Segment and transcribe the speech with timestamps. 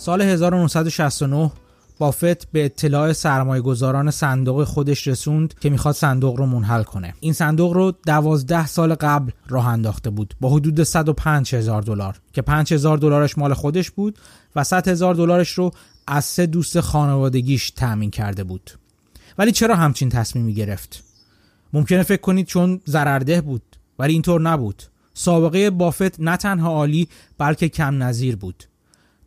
[0.00, 1.50] سال 1969
[1.98, 7.14] بافت به اطلاع سرمایه گذاران صندوق خودش رسوند که می‌خواد صندوق رو منحل کنه.
[7.20, 12.42] این صندوق رو دوازده سال قبل راه انداخته بود با حدود 105 هزار دلار که
[12.42, 14.18] 5 هزار دلارش مال خودش بود
[14.56, 15.70] و 100 هزار دلارش رو
[16.06, 18.70] از سه دوست خانوادگیش تأمین کرده بود.
[19.38, 21.04] ولی چرا همچین تصمیمی گرفت؟
[21.72, 23.62] ممکنه فکر کنید چون ضررده بود
[23.98, 24.82] ولی اینطور نبود.
[25.14, 28.69] سابقه بافت نه تنها عالی بلکه کم نظیر بود.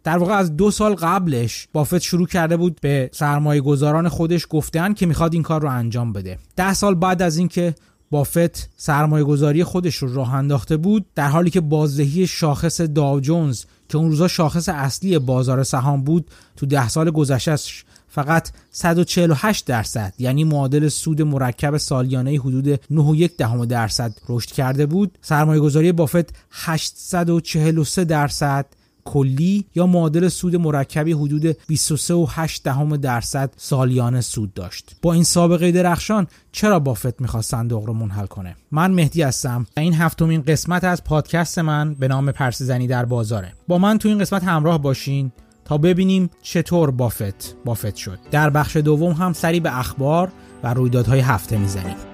[0.04, 4.94] در واقع از دو سال قبلش بافت شروع کرده بود به سرمایه گذاران خودش گفتن
[4.94, 6.38] که می‌خواد این کار رو انجام بده.
[6.56, 7.76] ده سال بعد از اینکه
[8.12, 13.64] بافت سرمایه گذاری خودش رو راه انداخته بود در حالی که بازدهی شاخص داو جونز
[13.90, 20.14] که اون روزا شاخص اصلی بازار سهام بود تو ده سال گذشتهش فقط 148 درصد
[20.20, 25.18] یعنی معادل سود مرکب سالیانه حدود 9.1 دهم درصد رشد کرده بود.
[25.22, 28.66] سرمایه گذاری بافت 843 درصد
[29.06, 34.96] کلی یا معادل سود مرکبی حدود 23.8 دهم درصد سالیانه سود داشت.
[35.02, 39.80] با این سابقه درخشان چرا بافت می‌خواست صندوق رو منحل کنه؟ من مهدی هستم و
[39.80, 43.54] این هفتمین قسمت از پادکست من به نام پرس زنی در بازاره.
[43.68, 45.32] با من تو این قسمت همراه باشین
[45.66, 48.20] تا ببینیم چطور بافت بافت شد.
[48.32, 50.32] در بخش دوم هم سری به اخبار
[50.64, 52.13] و رویدادهای هفته می‌زنیم.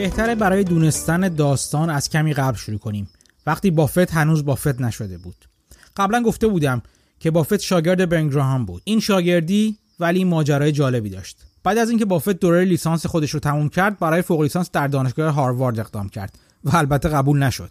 [0.00, 3.08] بهتره برای دونستن داستان از کمی قبل شروع کنیم.
[3.46, 5.48] وقتی بافت هنوز بافت نشده بود.
[5.96, 6.82] قبلا گفته بودم
[7.18, 8.82] که بافت شاگرد بنگراهام بود.
[8.84, 11.38] این شاگردی ولی ماجرای جالبی داشت.
[11.64, 15.34] بعد از اینکه بافت دوره لیسانس خودش رو تموم کرد برای فوق لیسانس در دانشگاه
[15.34, 17.70] هاروارد اقدام کرد و البته قبول نشد.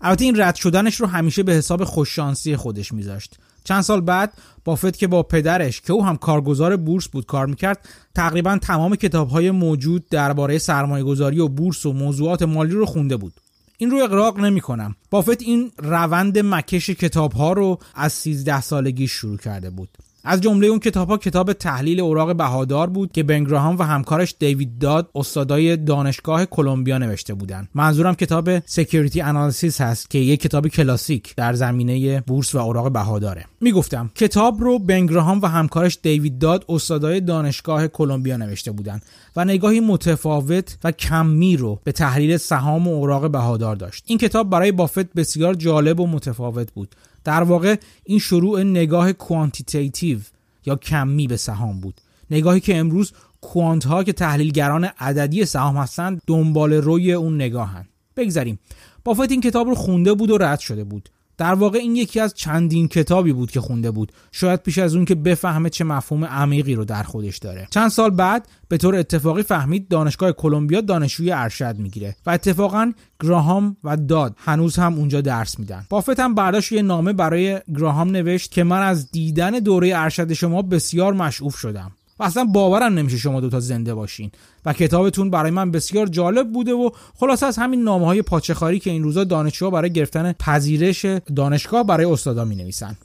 [0.00, 3.36] البته این رد شدنش رو همیشه به حساب خوششانسی خودش میذاشت.
[3.64, 4.32] چند سال بعد
[4.64, 9.50] بافت که با پدرش که او هم کارگزار بورس بود کار می‌کرد تقریبا تمام های
[9.50, 13.32] موجود درباره سرمایه گذاری و بورس و موضوعات مالی رو خونده بود.
[13.78, 19.08] این رو اغراق نمی کنم بافت این روند مکش کتاب ها رو از 13 سالگی
[19.08, 19.88] شروع کرده بود.
[20.24, 24.34] از جمله اون کتاب ها کتاب تحلیل اوراق بهادار بود که بن گراهام و همکارش
[24.38, 27.68] دیوید داد استادای دانشگاه کلمبیا نوشته بودند.
[27.74, 33.44] منظورم کتاب Security Analysis هست که یک کتاب کلاسیک در زمینه بورس و اوراق بهاداره.
[33.60, 39.02] می‌گفتم کتاب رو بن گراهام و همکارش دیوید داد استادای دانشگاه کلمبیا نوشته بودند
[39.36, 44.04] و نگاهی متفاوت و کمی رو به تحلیل سهام و اوراق بهادار داشت.
[44.06, 46.94] این کتاب برای بافت بسیار جالب و متفاوت بود.
[47.24, 50.18] در واقع این شروع نگاه quantitative
[50.66, 52.00] یا کمی به سهام بود.
[52.30, 57.88] نگاهی که امروز quant ها که تحلیلگران عددی سهام هستند دنباله روی اون نگاهن.
[58.16, 58.58] بگذریم.
[59.04, 61.08] بافت این کتاب رو خونده بود و رد شده بود.
[61.40, 64.12] در واقع این یکی از چندین کتابی بود که خونده بود.
[64.32, 67.68] شاید پیش از اون که بفهمه چه مفهوم عمیقی رو در خودش داره.
[67.70, 72.92] چند سال بعد به طور اتفاقی فهمید دانشگاه کلمبیا دانشجوی ارشد می‌گیره و اتفاقا
[73.22, 75.86] گراهام و داد هنوز هم اونجا درس میدن.
[75.88, 80.62] بافت هم برداشت یه نامه برای گراهام نوشت که من از دیدن دوره ارشد شما
[80.62, 81.92] بسیار مشعوف شدم.
[82.20, 84.30] و اصلا باورم نمیشه شما دوتا زنده باشین.
[84.64, 88.90] و کتابتون برای من بسیار جالب بوده و خلاصه از همین نامه های پاچخاری که
[88.90, 92.96] این روزا دانشجوها برای گرفتن پذیرش دانشگاه برای استادا می نویسن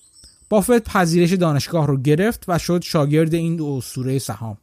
[0.49, 4.57] بافت پذیرش دانشگاه رو گرفت و شد شاگرد این اسطوره سهام.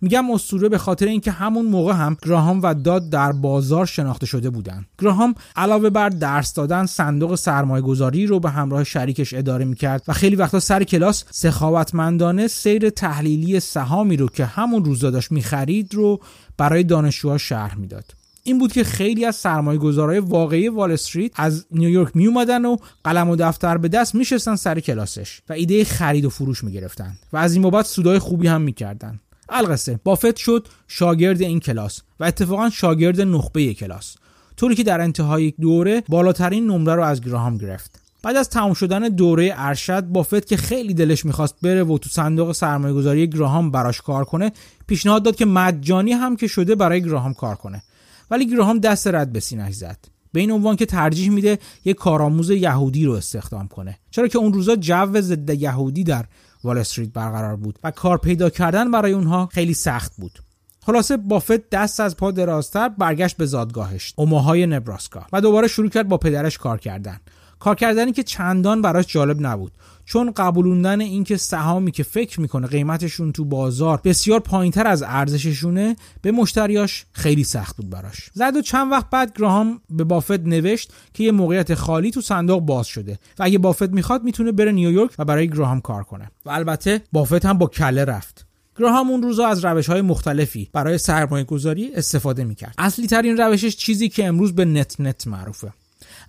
[0.00, 4.50] میگم اسطوره به خاطر اینکه همون موقع هم گراهام و داد در بازار شناخته شده
[4.50, 4.86] بودن.
[4.98, 10.12] گراهام علاوه بر درس دادن صندوق سرمایه گذاری رو به همراه شریکش اداره می‌کرد و
[10.12, 16.20] خیلی وقتا سر کلاس سخاوتمندانه سیر تحلیلی سهامی رو که همون روزا داشت می‌خرید رو
[16.56, 18.04] برای دانشجوها شرح می‌داد.
[18.42, 22.76] این بود که خیلی از سرمایه گذارای واقعی وال استریت از نیویورک می اومدن و
[23.04, 27.36] قلم و دفتر به دست میشستن سر کلاسش و ایده خرید و فروش می‌گرفتن و
[27.36, 29.20] از این بابت سودای خوبی هم می‌کردن.
[29.48, 30.00] القصه.
[30.04, 34.16] بافت شد شاگرد این کلاس و اتفاقا شاگرد نخبه کلاس.
[34.56, 38.00] طوری که در انتهای دوره بالاترین نمره رو از گراهام گرفت.
[38.22, 42.52] بعد از تمام شدن دوره ارشد بافت که خیلی دلش می‌خواست بره و تو صندوق
[42.52, 44.52] سرمایه گذاری گراهام براش کار کنه
[44.86, 47.82] پیشنهاد داد که مجانی هم که شده برای گراهام کار کنه.
[48.30, 49.98] ولی گراهام دست رد به سینش زد.
[50.32, 53.98] به این عنوان که ترجیح میده یک کارآموز یهودی رو استخدام کنه.
[54.10, 56.24] چرا که اون روزا جو ضد یهودی در
[56.64, 60.38] وال استریت برقرار بود و کار پیدا کردن برای اونها خیلی سخت بود.
[60.80, 66.08] خلاصه بافت دست از پا درازتر برگشت به زادگاهش اوماهای نبراسکا و دوباره شروع کرد
[66.08, 67.20] با پدرش کار کردن.
[67.58, 69.72] کار کردنی که چندان براش جالب نبود.
[70.04, 76.32] چون قبولوندن اینکه سهامی که فکر می‌کنه قیمتشون تو بازار بسیار پایینتر از ارزششونه به
[76.32, 78.30] مشتریاش خیلی سخت بود براش.
[78.34, 82.60] زد و چند وقت بعد گراهام به بافت نوشت که یه موقعیت خالی تو صندوق
[82.60, 86.30] باز شده و اگه بافت می‌خواد می‌تونه بره نیویورک و برای گراهام کار کنه.
[86.46, 88.46] و البته بافت هم با کله رفت.
[88.78, 92.74] گراهام اون روزا از روش های مختلفی برای سرمایه گذاری استفاده می‌کرد.
[92.78, 95.72] اصلی ترین روشش چیزی که امروز به نت نت معروفه.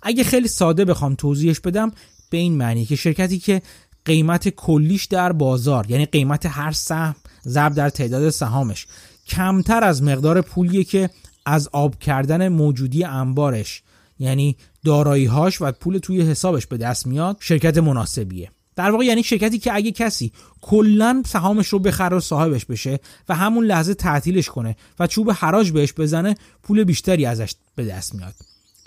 [0.02, 1.92] اگه خیلی ساده بخوام توضیحش بدم
[2.30, 3.62] به این معنی که شرکتی که
[4.04, 8.86] قیمت کلیش در بازار یعنی قیمت هر سهم ضرب در تعداد سهامش
[9.26, 11.10] کمتر از مقدار پولیه که
[11.46, 13.82] از آب کردن موجودی انبارش
[14.18, 18.50] یعنی داراییهاش و پول توی حسابش به دست میاد شرکت مناسبیه.
[18.76, 23.34] در واقع یعنی شرکتی که اگه کسی کلا سهامش رو بخره و صاحبش بشه و
[23.34, 28.34] همون لحظه تعطیلش کنه و چوب حراج بهش بزنه پول بیشتری ازش به دست میاد.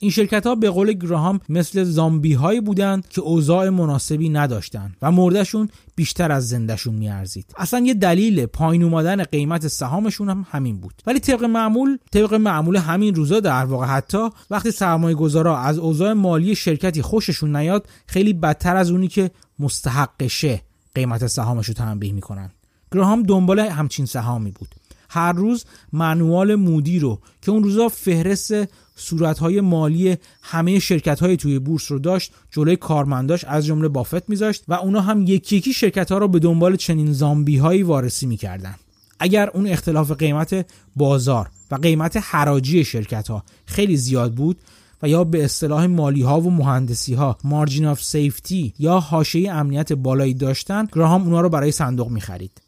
[0.04, 5.12] این شرکت ها به قول گراهام مثل زامبی هایی بودند که اوضاع مناسبی نداشتند و
[5.12, 7.46] مردشون بیشتر از زندهشون میارزید.
[7.58, 10.94] اصلا یه دلیل پایین اومدن قیمت سهامشون هم همین بود.
[11.08, 16.14] ولی طبق معمول طبق معمول همین روزا در واقع حتی وقتی سرمایه گذارا از اوضاع
[16.14, 20.62] مالی شرکتی خوششون نیاد خیلی بدتر از اونی که مستحقشه
[20.96, 22.52] قیمت سهامش رو تنبیه می‌کنن.
[22.92, 24.76] گراهام دنبال همچین سهامی بود.
[25.10, 28.54] هر روز منوال مودی رو که اون روزا فهرست
[28.96, 34.64] صورتهای مالی همه شرکت های توی بورس رو داشت جلوی کارمنداش از جمله بافت میذاشت
[34.68, 38.76] و اونا هم یکی یکی شرکت ها رو به دنبال چنین زامبی هایی وارسی می‌کردن.
[39.20, 44.58] اگر اون اختلاف قیمت بازار و قیمت حراجی شرکت ها خیلی زیاد بود
[45.04, 49.94] و یا به اصطلاح مالی ها و مهندسی ها مارجین آف سیفتی یا حاشیه امنیت
[49.94, 52.63] بالایی داشتن گراهام اونا رو برای صندوق می‌خرید.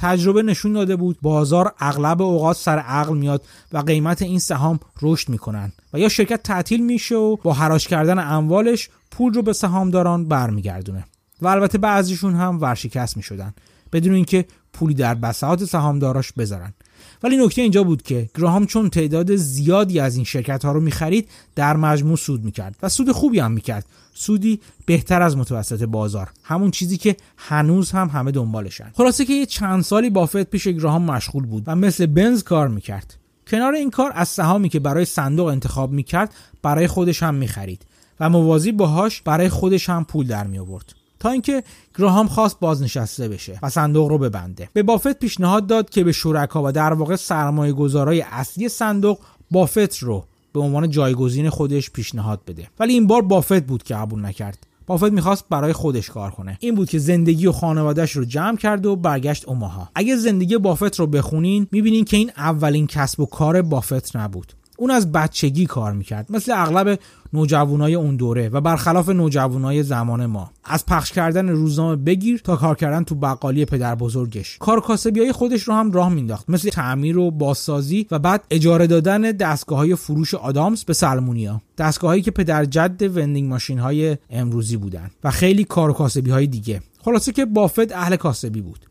[0.00, 3.42] تجربه نشون داده بود بازار اغلب اوقات سر عقل میاد
[3.72, 8.18] و قیمت این سهام رشد می‌کنن و یا شرکت تعطیل میشه و با حراج کردن
[8.18, 11.04] اموالش پول رو به سهامداران برمیگردونه.
[11.42, 13.54] و البته بعضیشون هم ورشکست می‌شدن
[13.92, 16.72] بدون اینکه پولی در بساط سهامداراش بذارن.
[17.22, 21.28] ولی نکته اینجا بود که گراهام چون تعداد زیادی از این شرکت ها رو می‌خرید
[21.54, 23.86] در مجموع سود می‌کرد و سود خوبی هم می‌کرد.
[24.14, 28.90] سودی بهتر از متوسط بازار همون چیزی که هنوز هم همه دنبالشن.
[28.94, 33.16] خلاصه که یه چند سالی بافت پیش گراهام مشغول بود و مثل بنز کار می‌کرد.
[33.46, 37.86] کنار این کار از سهامی که برای صندوق انتخاب می‌کرد برای خودش هم می‌خرید
[38.20, 41.62] و موازی باهاش برای خودش هم پول در می آورد تا اینکه
[41.98, 44.68] گراهام خواست بازنشسته بشه و صندوق رو ببنده.
[44.72, 49.18] به بافت پیشنهاد داد که به شرکا و در واقع سرمایه گذارای اصلی صندوق
[49.50, 52.68] بافت رو به عنوان جایگزین خودش پیشنهاد بده.
[52.80, 54.66] ولی این بار بافت بود که قبول نکرد.
[54.86, 56.56] بافت می‌خواست برای خودش کار کنه.
[56.60, 59.88] این بود که زندگی و خانوادهش رو جمع کرد و برگشت اوماها.
[59.94, 64.52] اگه زندگی بافت رو بخونین می‌بینین که این اولین کسب و کار بافت نبود.
[64.80, 66.26] اون از بچگی کار می‌کرد.
[66.32, 66.98] مثل اغلب
[67.32, 70.50] نوجوانای اون دوره و برخلاف نوجوانای زمان ما.
[70.64, 74.56] از پخش کردن روزنامه بگیر تا کار کردن تو بقالی پدر بزرگش.
[74.58, 78.86] کار کاسبی های خودش رو هم راه مینداخت مثل تعمیر و بازسازی و بعد اجاره
[78.86, 84.76] دادن دستگاه های فروش آدامس به سلمونیا دستگاهایی که پدر جد وندینگ ماشین های امروزی
[84.76, 86.82] بودن و خیلی کار کاسبی های دیگه.
[87.04, 88.86] خلاصه که بافت اهل کاسبی بود.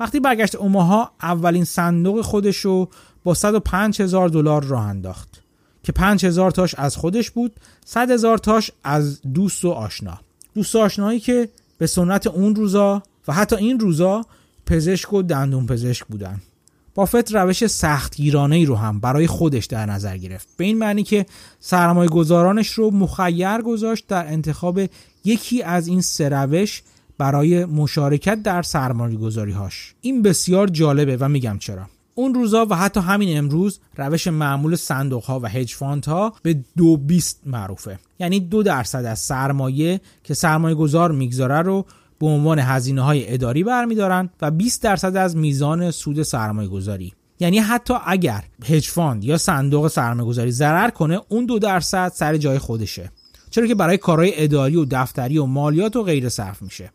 [0.00, 2.88] وقتی برگشت اوماها اولین صندوق خودش رو
[3.28, 5.42] با 105 هزار دلار راه انداخت
[5.82, 7.52] که 5 هزار تاش از خودش بود
[7.84, 10.20] 100 هزار تاش از دوست و آشنا.
[10.54, 14.24] دوست و آشنایی که به سنت اون روزا و حتی این روزا
[14.66, 16.40] پزشک و دندون پزشک بودن.
[16.94, 20.48] بافت روش سختگیرانه ای رو هم برای خودش در نظر گرفت.
[20.56, 21.26] به این معنی که
[21.60, 24.80] سرمایه گذارانش رو مخیر گذاشت در انتخاب
[25.24, 26.82] یکی از این سه روش
[27.18, 31.86] برای مشارکت در سرمایه گذاری هاش این بسیار جالبه و میگم چرا.
[32.18, 36.60] اون روزا و حتی همین امروز روش معمول صندوق ها و hedge fund ها به
[36.76, 37.98] دو بیست معروفه.
[38.18, 41.84] یعنی دو درصد از سرمایه که سرمایه گذار می‌گذاره رو
[42.20, 47.58] به عنوان هزینه های اداری برمیدارن و 20 درصد از میزان سود سرمایه گذاری یعنی
[47.58, 52.58] حتی اگر hedge fund یا صندوق سرمایه گذاری ضرر کنه اون دو درصد سر جای
[52.58, 53.10] خودشه.
[53.50, 56.92] چرا که برای کارهای اداری و دفتری و مالیات و غیره صرف میشه.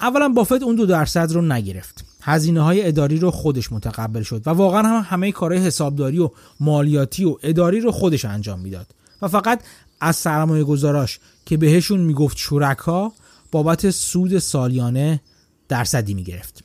[0.00, 2.07] اولا بافت اون دو درصد رو نگرفت.
[2.22, 7.24] هزینه های اداری رو خودش متقبل شد و واقعا هم همه کارهای حسابداری و مالیاتی
[7.24, 8.86] و اداری رو خودش انجام می‌داد.
[9.22, 9.62] و فقط
[10.00, 13.12] از سرمایه گذاراش که بهشون می‌گفت شرکا
[13.52, 15.20] بابت سود سالیانه
[15.68, 16.64] درصدی می‌گرفت.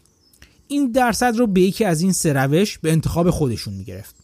[0.67, 4.15] این درصد رو به یکی از این سه روش به انتخاب خودشون می‌گرفت.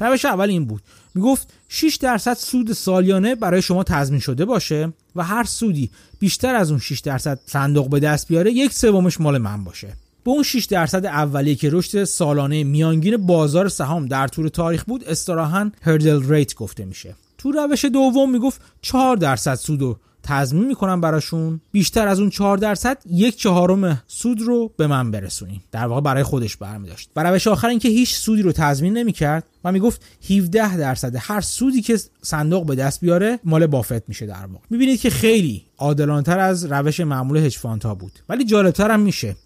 [0.00, 0.82] روش اول این بود.
[1.14, 6.70] می‌گفت 6 درصد سود سالیانه برای شما تضمین شده باشه و هر سودی بیشتر از
[6.70, 9.96] اون 6 درصد صندوق به دست بیاره یک سومش مال من باشه.
[10.24, 15.04] به اون 6 درصد اولیه که رشد سالانه میانگین بازار سهام در طول تاریخ بود
[15.08, 17.14] استراحا هردل ریت گفته میشه.
[17.38, 21.60] تو روش دوم می‌گفت 4 درصد سود تضمین می‌کنم براشون.
[21.72, 25.60] بیشتر از اون 4 درصد یک چهارم سود رو به من برسونین.
[25.72, 29.44] در واقع برای خودش برمی داشت و روش آخر اینکه هیچ سودی رو تضمین نمی‌کرد
[29.64, 34.46] و می‌گفت 17 درصد هر سودی که صندوق به دست بیاره مال بافت میشه در
[34.46, 34.64] واقع.
[34.70, 38.12] می‌بینید که خیلی عادلانتر از روش معمول هج ها بود.
[38.28, 39.36] ولی جالبتر هم میشه.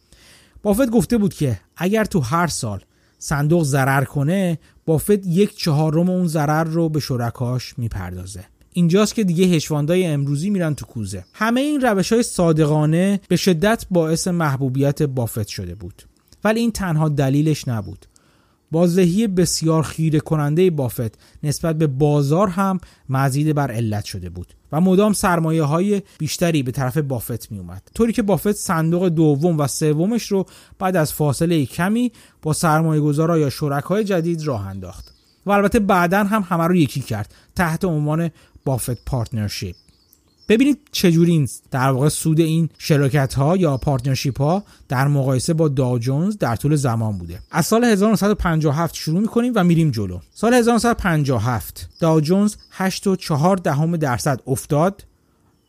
[0.62, 2.80] بافت گفته بود که اگر تو هر سال
[3.18, 8.44] صندوق ضرر کنه بافت یک چهارم اون ضرر رو به شرکاش می‌پردازه.
[8.72, 11.24] اینجاست که دیگه هشواندای امروزی میرن تو کوزه.
[11.34, 16.02] همه این روش های صادقانه به شدت باعث محبوبیت بافت شده بود.
[16.44, 18.06] ولی این تنها دلیلش نبود.
[18.70, 24.80] بازدهی بسیار خیره کننده بافت نسبت به بازار هم مزید بر علت شده بود و
[24.80, 29.66] مدام سرمایه های بیشتری به طرف بافت می اومد طوری که بافت صندوق دوم و
[29.66, 30.46] سومش رو
[30.78, 35.14] بعد از فاصله کمی با سرمایه گذارا یا شرکای جدید راه انداخت
[35.46, 38.30] و البته بعدا هم همه رو یکی کرد تحت عنوان
[38.64, 39.76] بافت Partnership.
[40.48, 45.68] ببینید چجوری این در واقع سود این شرکت ها یا partnership ها در مقایسه با
[45.68, 47.40] داو جونز در طول زمان بوده.
[47.50, 50.18] از سال 1957 شروع می‌کنیم و میریم جلو.
[50.34, 55.04] سال 1957 داو جونز 8.4 دهم درصد افتاد.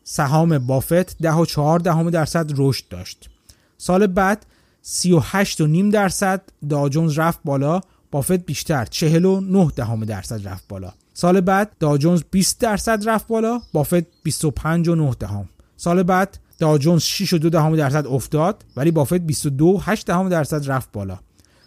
[0.04, 3.30] سهام بافت 10.4 دهم درصد رشد داشت.
[3.78, 4.46] سال بعد
[4.82, 10.92] 38 و نیم درصد داو جونز رفت بالا بافت بیشتر 49 دهم درصد رفت بالا.
[11.20, 15.48] سال بعد داجونز 20 درصد رفت بالا بافت 25 و 9 دهم.
[15.76, 20.70] سال بعد داجونز 6 و 2 دهم درصد افتاد ولی بافت 22 8 دهم درصد
[20.70, 21.18] رفت بالا.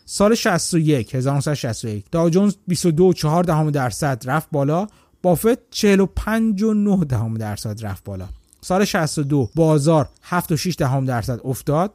[0.05, 4.88] سال 61 1961 داجونز 22 و 4 دهم درصد رفت بالا
[5.22, 8.25] بافت 45 و 9 دهم درصد رفت بالا.
[8.62, 11.93] سال 62 بازار 7 و 6 دهم درصد افتاد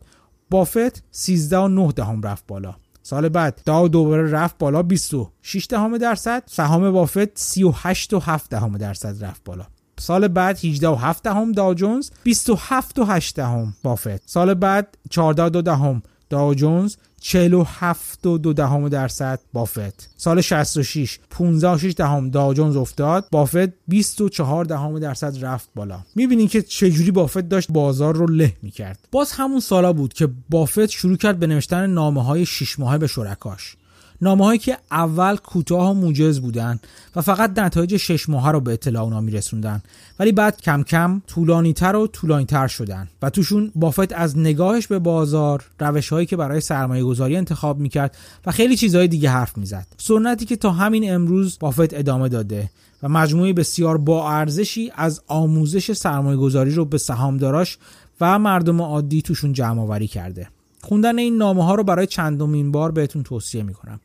[0.50, 2.74] بافت 13 و 9 دهم رفت بالا.
[3.08, 6.42] سال بعد داو دوباره رفت بالا 26 دهم درصد.
[6.46, 9.66] سهام بافت 38 و 7 دهم درصد رفت بالا.
[9.98, 12.10] سال بعد 18 و 7 دهم داو جونز.
[12.24, 16.96] 27 و 8 دهم بافت سال بعد 14 و 2 دهم داو جونز.
[17.20, 20.10] 47 و دو دهم درصد بافت.
[20.16, 23.28] سال 66 15 و 6 دهم داو جونز افتاد.
[23.30, 26.00] بافت 24 دهم درصد رفت بالا.
[26.14, 29.08] می‌بینین که چجوری بافت داشت؟ بازار رو له می‌کرد.
[29.12, 33.06] باز همون سالا بود که بافت شروع کرد به نوشتن نامه های 6 ماهه به
[33.06, 33.76] شرکاش.
[34.20, 36.80] نامه که اول کوتاه و موجز بودن
[37.16, 39.82] و فقط نتایج شش ماه رو به اطلاع اونا میرسوندن.
[40.18, 44.86] ولی بعد کم کم طولانی تر و طولانی تر شدن و توشون بافت از نگاهش
[44.86, 49.58] به بازار روش هایی که برای سرمایه گذاری انتخاب می‌کرد و خیلی چیزهای دیگه حرف
[49.58, 49.86] می‌زد.
[49.96, 52.70] سنتی که تا همین امروز بافت ادامه داده
[53.02, 57.78] و مجموعه بسیار با ارزشی از آموزش سرمایه گذاری رو به سهامداراش
[58.20, 60.48] و مردم عادی توشون جمع آوری کرده.
[60.82, 64.00] خوندن این نامه ها رو برای چندمین بار بهتون توصیه می‌کنم.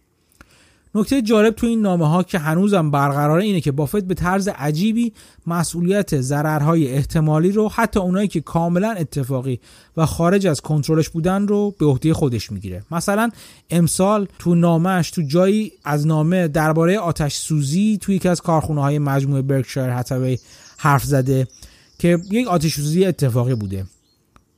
[0.95, 5.13] نکته جالب تو این نامه ها که هنوزم برقراره اینه که بافت به طرز عجیبی
[5.47, 9.59] مسئولیت ضررهای احتمالی رو حتی اونایی که کاملا اتفاقی
[9.97, 12.83] و خارج از کنترلش بودن رو به عهده خودش می‌گیره.
[12.91, 13.29] مثلا
[13.69, 18.99] امسال تو نامش تو جایی از نامه درباره آتش سوزی تو یکی از کارخونه های
[18.99, 20.37] مجموعه برکشایر هتاوی
[20.77, 21.47] حرف زده
[21.99, 23.85] که یک آتش سوزی اتفاقی بوده.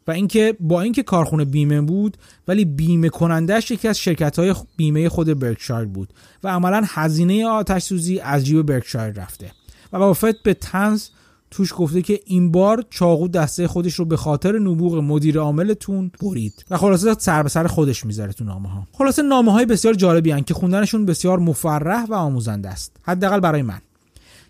[0.07, 5.09] و اینکه با اینکه کارخونه بیمه بود ولی بیمه کنندش یکی از شرکت های بیمه
[5.09, 9.51] خود برکشایر بود و عملا هزینه آتش سوزی از جیب برکشایر رفته.
[9.93, 11.09] و بافت به تنز
[11.51, 16.65] توش گفته که این بار چاقو دسته خودش رو به خاطر نبوغ مدیر عاملتون برید.
[16.69, 20.31] و خلاصه سر به سر خودش می‌ذاره تو نامه ها خلاصه نامه های بسیار جالبی
[20.31, 22.97] هن که خوندنشون بسیار مفرح و آموزنده است.
[23.03, 23.81] حداقل برای من.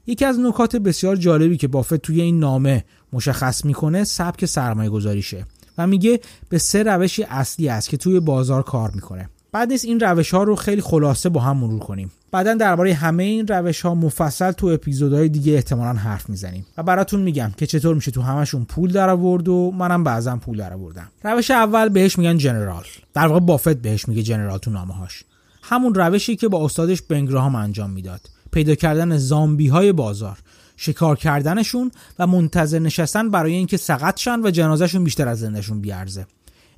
[0.08, 2.84] یکی از نکات بسیار جالبی که بافت توی این نامه
[3.14, 5.46] مشخص می‌کنه سبک سرمایه گذاریشه
[5.78, 6.20] و میگه
[6.50, 9.30] به سه روشی اصلی است که توی بازار کار می‌کنه.
[9.52, 12.12] بعد نیست این روش ها رو خیلی خلاصه با هم مرور کنیم.
[12.32, 17.22] بعدا درباره همه این روش ها مفصل تو اپیزودهای دیگه احتمالا حرف می‌زنیم و براتون
[17.22, 21.08] میگم که چطور میشه تو همشون پول در آورد و منم بعضا پول در آوردم
[21.24, 22.84] روش اول بهش میگن جنرال.
[23.14, 25.24] در واقع بافت بهش میگه جنرال تو نامه هاش
[25.64, 28.22] همون روشی که با استادش بنگراهام انجام می‌داد.
[28.56, 30.38] پیدا کردن زامبی های بازار
[30.78, 36.26] شکار کردنشون و منتظر نشستن برای اینکه سقط شن و جنازهشون بیشتر از زندهشون بیارزه.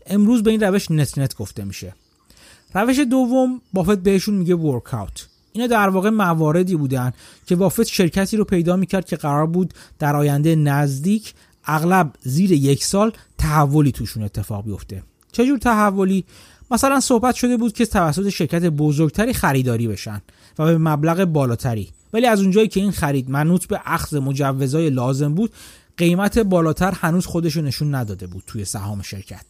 [0.07, 1.93] امروز به این روش نت نت گفته میشه.
[2.74, 7.12] روش دوم بافت بهشون میگه ورک اوت اینا در واقع مواردی بودن
[7.46, 11.34] که بافت شرکتی رو پیدا می‌کرد که قرار بود در آینده نزدیک
[11.65, 15.03] اغلب زیر یک سال تحولی توشون اتفاق بیفته.
[15.31, 16.25] چجور تحولی؟
[16.72, 20.22] مثلا صحبت شده بود که توسط شرکت بزرگتری خریداری بشن.
[20.59, 21.89] و به مبلغ بالاتری.
[22.13, 25.51] ولی از اونجایی که این خرید منوط به اخذ مجوزهای لازم بود
[25.97, 29.45] قیمت بالاتر هنوز خودشو نشون نداده بود توی سهام شرکت.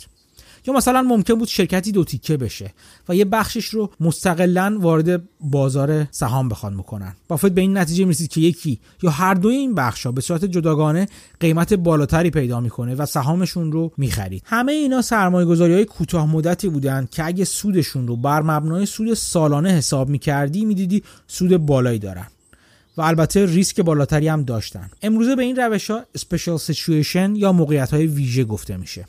[0.68, 2.74] یا مثلا ممکن بود شرکتی دو تیکه بشه
[3.10, 7.16] و یه بخشش رو مستقلا وارد بازار سهام بخوان بکنن.
[7.28, 10.46] بافت به این نتیجه می‌رسید که یکی یا هر دوی این بخش ها به صورت
[10.46, 11.08] جداگانه
[11.40, 14.44] قیمت بالاتری پیدا می‌کنه و سهامشون رو می‌خرید.
[14.46, 19.14] همه اینا سرمایه گذاری های کوتاه مدتی بودن که اگه سودشون رو بر مبنای سود
[19.14, 22.28] سالانه حساب می‌کردی می‌دیدی سود بالایی دارن.
[22.98, 24.90] و البته ریسک بالاتری هم داشتن.
[25.02, 29.06] امروزه به این روش ها special situation یا موقعیت های ویژه گفته میشه.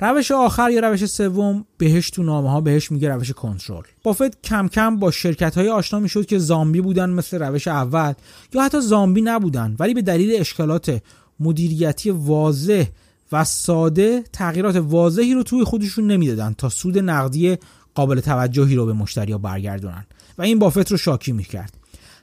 [0.00, 3.84] روش آخر یا روش سوم بهش تو نامه ها بهش میگه روش کنترل.
[4.02, 8.12] بافت کم کم با شرکت های آشنا می‌شد که زامبی بودن مثل روش اول
[8.52, 11.02] یا حتی زامبی نبودن ولی به دلیل اشکالات
[11.40, 12.84] مدیریتی واضح
[13.32, 17.56] و ساده تغییرات واضحی رو توی خودشون نمی‌دادن تا سود نقدی
[17.94, 20.06] قابل توجهی رو به مشتری ها برگردونن.
[20.38, 21.75] و این بافت رو شاکی می‌کرد.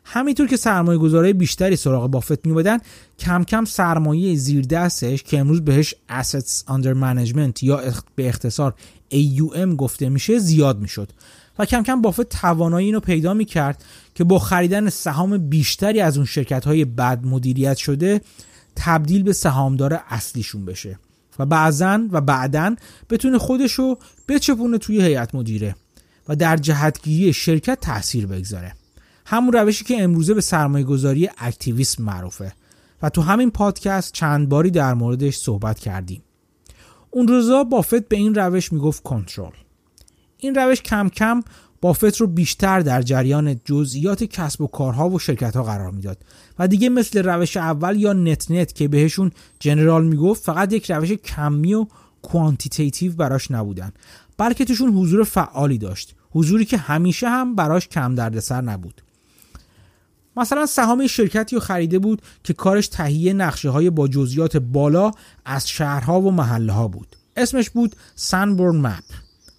[0.05, 2.77] همینطور که سرمایه گذاره بیشتری سراغ بافت میبودن
[3.19, 7.81] کم کم سرمایه زیر دستش که امروز بهش Assets Under Management یا
[8.15, 8.74] به اختصار
[9.12, 11.12] AUM گفته میشه زیاد می‌شد.
[11.60, 13.83] و کم کم بافت توانایی اینو پیدا می‌کرد
[14.15, 18.22] که با خریدن سهام بیشتری از اون شرکت های بد مدیریت شده
[18.75, 21.00] تبدیل به سهامدار اصلیشون بشه.
[21.39, 22.75] و بعضا و بعدا
[23.10, 25.75] بتونه خودشو بچپونه توی هیئت مدیره
[26.29, 28.75] و در جهتگیری شرکت تاثیر بگذاره.
[29.25, 32.53] همون روشی که امروزه به سرمایه گذاری اکتیویسم معروفه.
[33.01, 36.23] و تو همین پادکست چند باری در موردش صحبت کردیم.
[37.11, 39.51] اون روزا بافت به این روش می‌گفت کنترل.
[40.37, 41.43] این روش کم کم
[41.81, 46.17] بافت رو بیشتر در جریان جزئیات کسب و کارها و شرکت ها قرار می‌داد.
[46.59, 51.11] و دیگه مثل روش اول یا net net که بهشون general می‌گفت فقط یک روش
[51.11, 51.85] کمی و
[52.21, 53.91] quantitative براش نبودن.
[54.37, 56.15] بلکه توشون حضور فعالی داشت.
[56.31, 59.01] حضوری که همیشه هم براش کم دردسر نبود.
[60.37, 65.11] مثلا سهام شرکتی رو خریده بود که کارش تهیه نقشه های با جزئیات بالا
[65.45, 67.15] از شهرها و محله ها بود.
[67.38, 69.03] اسمش بود سنبورن مپ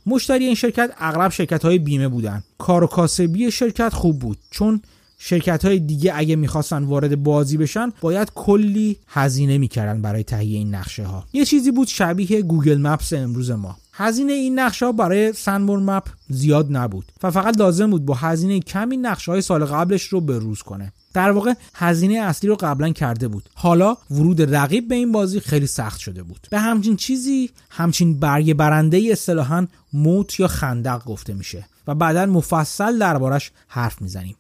[0.06, 2.42] مشتری این شرکت اغلب شرکت های بیمه بودن.
[2.58, 4.80] کار و کاسبی شرکت خوب بود چون
[5.18, 10.74] شرکت های دیگه اگه می‌خواستن وارد بازی بشن باید کلی هزینه می‌کردن برای تهیه این
[10.74, 13.76] نقشه ها یه چیزی بود شبیه گوگل مپس امروز ما.
[13.96, 18.96] هزینه این نقشه برای سنبور مپ زیاد نبود و فقط لازم بود با هزینه کمی
[18.96, 20.92] نقشه های سال قبلش رو بروز کنه.
[21.14, 23.48] در واقع هزینه اصلی رو قبلا کرده بود.
[23.54, 26.46] حالا ورود رقیب به این بازی خیلی سخت شده بود.
[26.50, 32.98] به همچین چیزی همچین برگ برنده اصطلاحا موت یا خندق گفته میشه و بعدا مفصل
[32.98, 34.36] دربارش حرف می‌زنیم.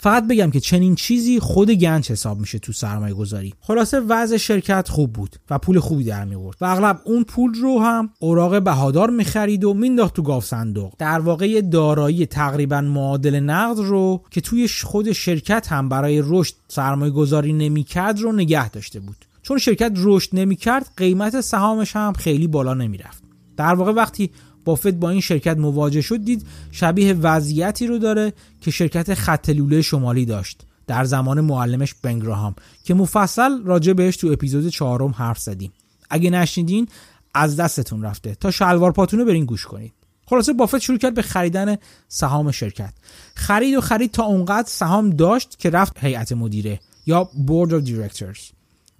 [0.00, 4.88] فقط بگم که چنین چیزی خود گنج حساب میشه تو سرمایه گذاری خلاصه وضع شرکت
[4.88, 9.10] خوب بود و پول خوبی در میورد و اغلب اون پول رو هم اوراق بهادار
[9.10, 10.92] می‌خرید و مینداخت تو گاف صندوق.
[10.98, 17.12] در واقع دارایی تقریبا معادل نقد رو که توی خود شرکت هم برای رشد سرمایه
[17.12, 19.16] گذاری نمی‌کرد رو نگه داشته بود.
[19.42, 23.22] چون شرکت رشد نمی‌کرد قیمت سهامش هم خیلی بالا نمی‌رفت.
[23.56, 24.30] در واقع وقتی
[24.64, 29.82] بافت با این شرکت مواجه شد دید شبیه وضعیتی رو داره که شرکت خط لوله
[29.82, 35.72] شمالی داشت در زمان معلمش بنگراهام که مفصل راجع بهش تو اپیزود چهارم حرف زدیم.
[36.10, 36.88] اگه نشنیدین
[37.34, 38.34] از دستتون رفته.
[38.34, 39.92] تا شلوار پاتونو برین گوش کنید.
[40.26, 41.76] خلاصه بافت شروع کرد به خریدن
[42.08, 42.94] سهام شرکت.
[43.34, 48.57] خرید و خرید تا اونقدر سهام داشت که رفت هیئت مدیره یا بورد of Directors.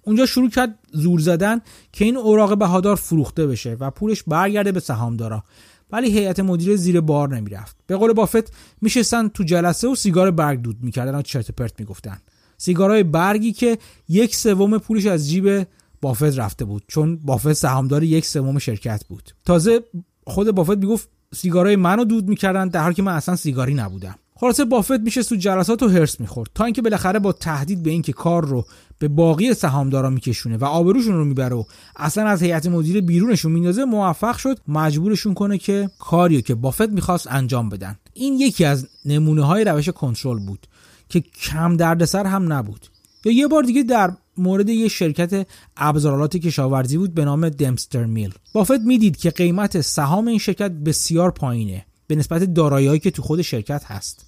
[0.09, 4.79] اونجا شروع کرد زور زدن که این اوراق بهادار فروخته بشه و پولش برگرده به
[4.79, 5.43] سهامدارا.
[5.91, 7.77] ولی هیئت مدیره زیر بار نمی‌رفت.
[7.87, 12.17] به قول بافت میشستن تو جلسه و سیگار برگ دود می‌کردن و چرت پرت می‌گفتن.
[12.57, 13.77] سیگارهای برگی که
[14.09, 15.67] یک سوم پولش از جیب
[16.01, 19.29] بافت رفته بود چون بافت سهامدار یک سوم شرکت بود.
[19.45, 19.83] تازه
[20.27, 24.15] خود بافت می‌گفت سیگارهای منو دود می‌کردن در حالی که من اصلا سیگاری نبودم.
[24.35, 28.13] خلاصه بافت میشه تو جلسات و هرس می‌خورد تا اینکه بالاخره با تهدید به اینکه
[28.13, 28.65] کار رو
[28.99, 31.63] به باقی سهامدارا میکشونه و آبروشون رو می‌بره و
[31.95, 37.27] اصلا از هیئت مدیره بیرونشون میندازه موفق شد مجبورشون کنه که کاریو که بافت می‌خواست
[37.31, 37.99] انجام بدن.
[38.13, 40.67] این یکی از نمونه های روش کنترل بود
[41.09, 42.87] که کم دردسر هم نبود.
[43.25, 48.33] یا یه بار دیگه در مورد یه شرکت ابزارالات کشاورزی بود به نام دمستر میل.
[48.53, 53.41] بافت می‌دید که قیمت سهام این شرکت بسیار پایینه به نسبت دارایی‌هایی که تو خود
[53.41, 54.25] شرکت هست.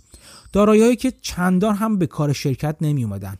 [0.53, 3.37] دارایی‌هایی که چندان هم به کار شرکت نمی اومدن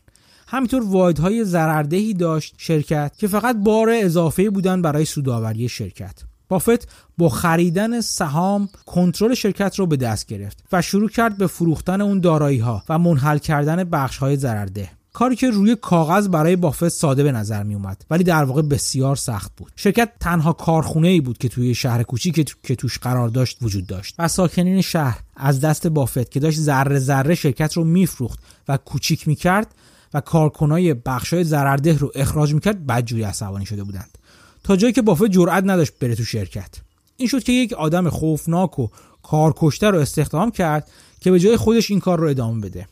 [0.52, 6.14] همینطور واحدهای ضرردهی داشت شرکت که فقط بار اضافه بودن برای سودآوری شرکت.
[6.48, 6.88] بافت
[7.18, 12.20] با خریدن سهام کنترل شرکت رو به دست گرفت و شروع کرد به فروختن اون
[12.20, 17.22] دارایی ها و منحل کردن بخش های ضررده کاری که روی کاغذ برای بافت ساده
[17.22, 19.72] به نظر می اومد ولی در واقع بسیار سخت بود.
[19.76, 24.14] شرکت تنها کارخونه ای بود که توی شهر کوچیک که توش قرار داشت وجود داشت.
[24.18, 28.38] و ساکنین شهر از دست بافت که داشت ذره ذره شرکت رو میفروخت
[28.68, 29.74] و کوچیک می‌کرد
[30.14, 34.18] و کارکنای بخشای ضررده رو اخراج می‌کرد بدجوری عصبانی شده بودند.
[34.64, 36.74] تا جایی که بافت جرئت نداشت بره تو شرکت.
[37.16, 38.88] این شد که یک آدم خوفناک و
[39.22, 42.86] کارکشته رو استخدام کرد که به جای خودش این کار رو ادامه بده.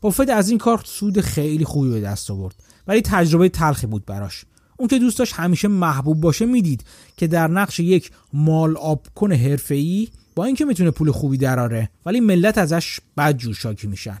[0.00, 2.54] بافت از این کار سود خیلی خوبی به دست آورد
[2.86, 4.44] ولی تجربه تلخی بود براش.
[4.76, 6.84] اون که دوست داشت همیشه محبوب باشه می‌دید
[7.16, 12.20] که در نقش یک مال آب کن حرفه‌ای با اینکه می‌تونه پول خوبی دراره ولی
[12.20, 14.18] ملت ازش بد جور شاکی میشن.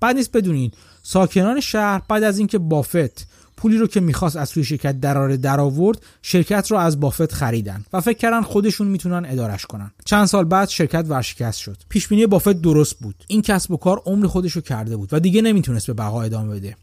[0.00, 0.72] بعد نیست بدونین
[1.06, 6.02] ساکنان شهر بعد از اینکه بافت پولی رو که می‌خواست از توی شرکت دراره درآورد
[6.22, 9.90] شرکت رو از بافت خریدن و فکر کردن خودشون می‌تونن ادارش کنن.
[10.04, 11.76] چند سال بعد شرکت ورشکست شد.
[11.88, 13.14] پیش بینی بافت درست بود.
[13.26, 16.54] این کسب و کار عمر خودش رو کرده بود و دیگه نمی‌تونست به بقا ادامه
[16.54, 16.76] بده.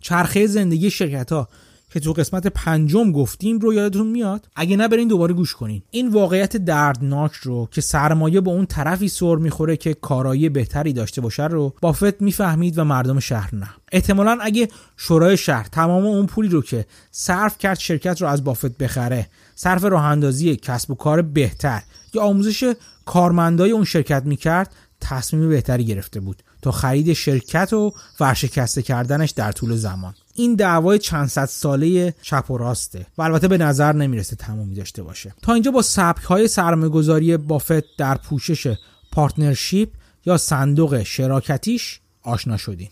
[0.00, 1.48] چرخه زندگی شرکت ها
[1.94, 5.82] که تو قسمت پنجم گفتیم رو یادتون میاد؟ اگه نه برین دوباره گوش کنین.
[5.90, 11.20] این واقعیت دردناک رو که سرمایه به اون طرفی سر می‌خوره که کارایی بهتری داشته
[11.20, 13.70] باشه رو بافت می‌فهمید و مردم شهر نه.
[13.92, 18.78] احتمالا اگه شورای شهر تمام اون پولی رو که صرف کرد شرکت رو از بافت
[18.78, 21.82] بخره صرف راه اندازی کسب و کار بهتر
[22.14, 28.82] یا آموزش کارمندای اون شرکت می‌کرد تصمیم بهتری گرفته بود تا خرید شرکت و ورشکسته
[28.82, 30.14] کردنش در طول زمان.
[30.34, 35.02] این دعوای چند صد ساله چپ و راسته و البته به نظر نمی‌رسه تمومی داشته
[35.02, 35.34] باشه.
[35.42, 38.74] تا اینجا با سبک های سرمایه‌گذاری بافت در پوشش
[39.12, 39.88] پارتنرشیپ
[40.26, 42.90] یا صندوق شراکتیش آشنا شدیم.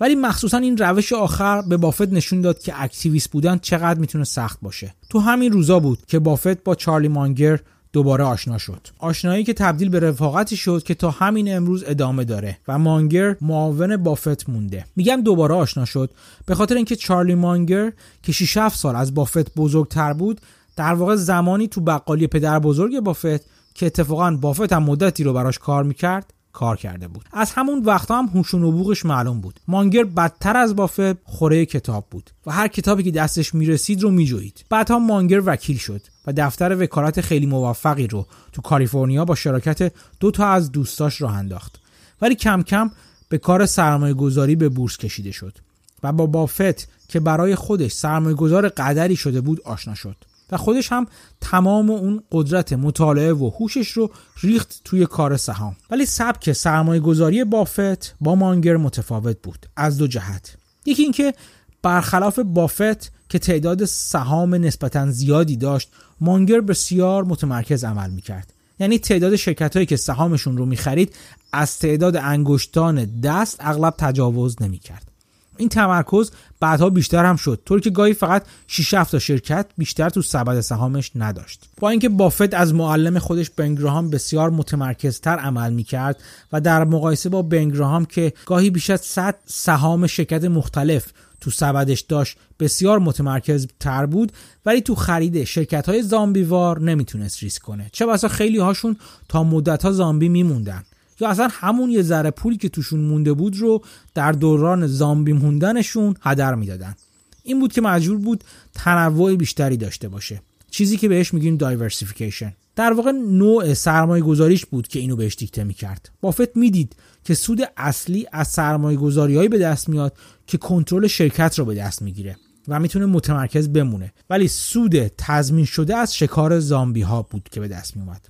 [0.00, 4.58] ولی مخصوصا این روش آخر به بافت نشون داد که اکتیویست بودن چقدر می‌تونه سخت
[4.62, 4.94] باشه.
[5.10, 7.60] تو همین روزا بود که بافت با چارلی مانگر
[7.94, 8.88] دوباره آشنا شد.
[8.98, 13.96] آشنایی که تبدیل به رفاقتی شد که تا همین امروز ادامه داره و مانگر معاون
[13.96, 14.84] بافت مونده.
[14.96, 16.10] میگم دوباره آشنا شد
[16.46, 20.40] به خاطر اینکه چارلی مانگر که 6 7 سال از بافت بزرگتر بود
[20.76, 25.58] در واقع زمانی تو بقالی پدر بزرگ بافت که اتفاقا بافت هم مدتی رو براش
[25.58, 27.24] کار می‌کرد کار کرده بود.
[27.32, 29.60] از همون وقتا هم هوش و معلوم بود.
[29.68, 34.64] مانگر بدتر از بافت خوره کتاب بود و هر کتابی که دستش می‌رسید رو میجوید
[34.70, 40.30] بعدها مانگر وکیل شد و دفتر وکالت خیلی موفقی رو تو کالیفرنیا با شراکت دو
[40.30, 41.80] تا از دوستاش راه انداخت.
[42.22, 42.90] ولی کم کم
[43.28, 45.58] به کار سرمایه گذاری به بورس کشیده شد
[46.02, 50.16] و با بافت که برای خودش سرمایه گذار قدری شده بود آشنا شد.
[50.52, 51.06] و خودش هم
[51.40, 54.10] تمام اون قدرت مطالعه و هوشش رو
[54.42, 55.76] ریخت توی کار سهام.
[55.90, 60.56] ولی سبک سرمایه گذاری بافت با مانگر متفاوت بود از دو جهت.
[60.86, 61.34] یکی اینکه
[61.82, 65.88] برخلاف بافت که تعداد سهام نسبتا زیادی داشت
[66.20, 68.52] مانگر بسیار متمرکز عمل می‌کرد.
[68.78, 71.16] یعنی تعداد شرکت هایی که سهامشون رو می‌خرید
[71.52, 75.13] از تعداد انگشتان دست اغلب تجاوز نمی‌کرد.
[75.56, 77.60] این تمرکز بعدها بیشتر هم شد.
[77.64, 81.64] طوری که گاهی فقط 6 تا شرکت بیشتر تو سبد سهامش نداشت.
[81.80, 87.42] با اینکه بافت از معلم خودش بنگراهام بسیار متمرکزتر عمل می‌کرد و در مقایسه با
[87.42, 91.06] بنگراهام که گاهی بیش از 100 سهام شرکت مختلف
[91.40, 94.32] تو سبدش داشت بسیار متمرکز تر بود
[94.66, 97.90] ولی تو خرید شرکت های زامبیوار نمی‌تونست ریسک کنه.
[97.92, 98.96] چه بسا خیلی هاشون
[99.28, 100.82] تا مدت ها زامبی میموندن.
[101.20, 103.82] یا اصلا همون یه ذره پولی که توشون مونده بود رو
[104.14, 106.94] در دوران زامبی موندنشون هدر می‌دادن.
[107.42, 110.42] این بود که مجبور بود تنوع بیشتری داشته باشه.
[110.70, 115.64] چیزی که بهش میگیم دایورسیفیکیشن در واقع نوع سرمایه گذاریش بود که اینو بهش دیکته
[115.64, 116.10] می‌کرد.
[116.20, 121.64] بافت می‌دید که سود اصلی از سرمایه گذاریهایی به دست میاد که کنترل شرکت رو
[121.64, 122.36] به دست می‌گیره
[122.68, 124.12] و می‌تونه متمرکز بمونه.
[124.30, 128.26] ولی سود تضمین شده از شکار زامبی ها بود که به دست میومد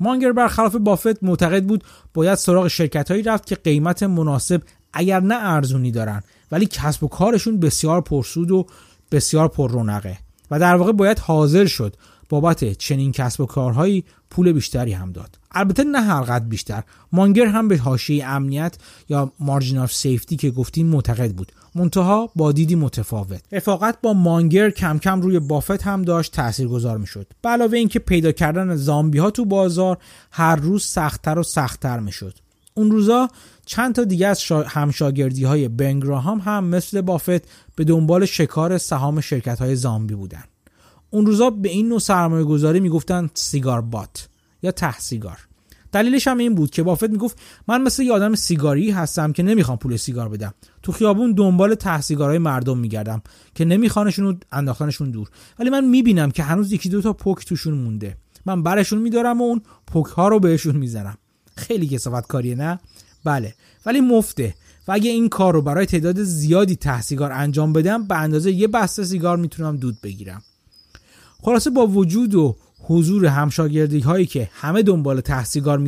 [0.00, 5.34] مانگر برخلاف بافت معتقد بود باید سراغ شرکت هایی رفت که قیمت مناسب اگر نه
[5.34, 6.22] ارزونی دارن.
[6.52, 8.66] ولی کسب و کارشون بسیار پرسود و
[9.12, 10.18] بسیار پر رونقه.
[10.50, 11.96] و در واقع باید حاضر شد
[12.28, 15.38] بابت چنین کسب و کارهایی پول بیشتری هم داد.
[15.50, 16.82] البته نه هر بیشتر.
[17.12, 18.76] مانگر هم به حاشیه امنیت
[19.08, 21.52] یا مارجین آف سیفتی که گفتیم معتقد بود.
[21.74, 23.42] منتها با دیدی متفاوت.
[23.52, 27.26] رفاقت با مانگر کم کم روی بافت هم داشت تاثیرگذار می‌شد.
[27.42, 29.98] به علاوه اینکه پیدا کردن زامبی ها تو بازار
[30.30, 32.34] هر روز سختتر و سختتر می‌شد.
[32.74, 33.28] اون روزا
[33.66, 39.58] چند تا دیگه از همشاگردی های بنگراهام هم مثل بافت به دنبال شکار سهام شرکت
[39.58, 40.44] های زامبی بودن.
[41.14, 44.28] اون روزا به این نوع سرمایه گذاری می‌گفتن سیگار بات
[44.62, 45.38] یا ته سیگار.
[45.92, 49.78] دلیلش هم این بود که بافت می‌گفت من مثل یه آدم سیگاری هستم که نمی‌خوام
[49.78, 50.54] پول سیگار بدم.
[50.82, 53.22] تو خیابون دنبال ته سیگارهای مردم میگردم
[53.54, 55.28] که نمیخوانشون انداختنشون دور.
[55.58, 58.16] ولی من می‌بینم که هنوز یکی دو تا پوک توشون مونده.
[58.46, 61.18] من برشون میدارم و اون پوک ها رو بهشون می‌زنم.
[61.56, 62.80] خیلی کسافت کاریه نه؟
[63.24, 63.54] بله.
[63.86, 64.54] ولی مفته.
[64.88, 68.68] و اگه این کار رو برای تعداد زیادی ته سیگار انجام بدم به اندازه یه
[68.68, 70.42] بسته سیگار می‌تونم دود بگیرم.
[71.44, 75.78] خلاصه با وجود و حضور همشاگردی هایی که همه دنبال تحصیلگار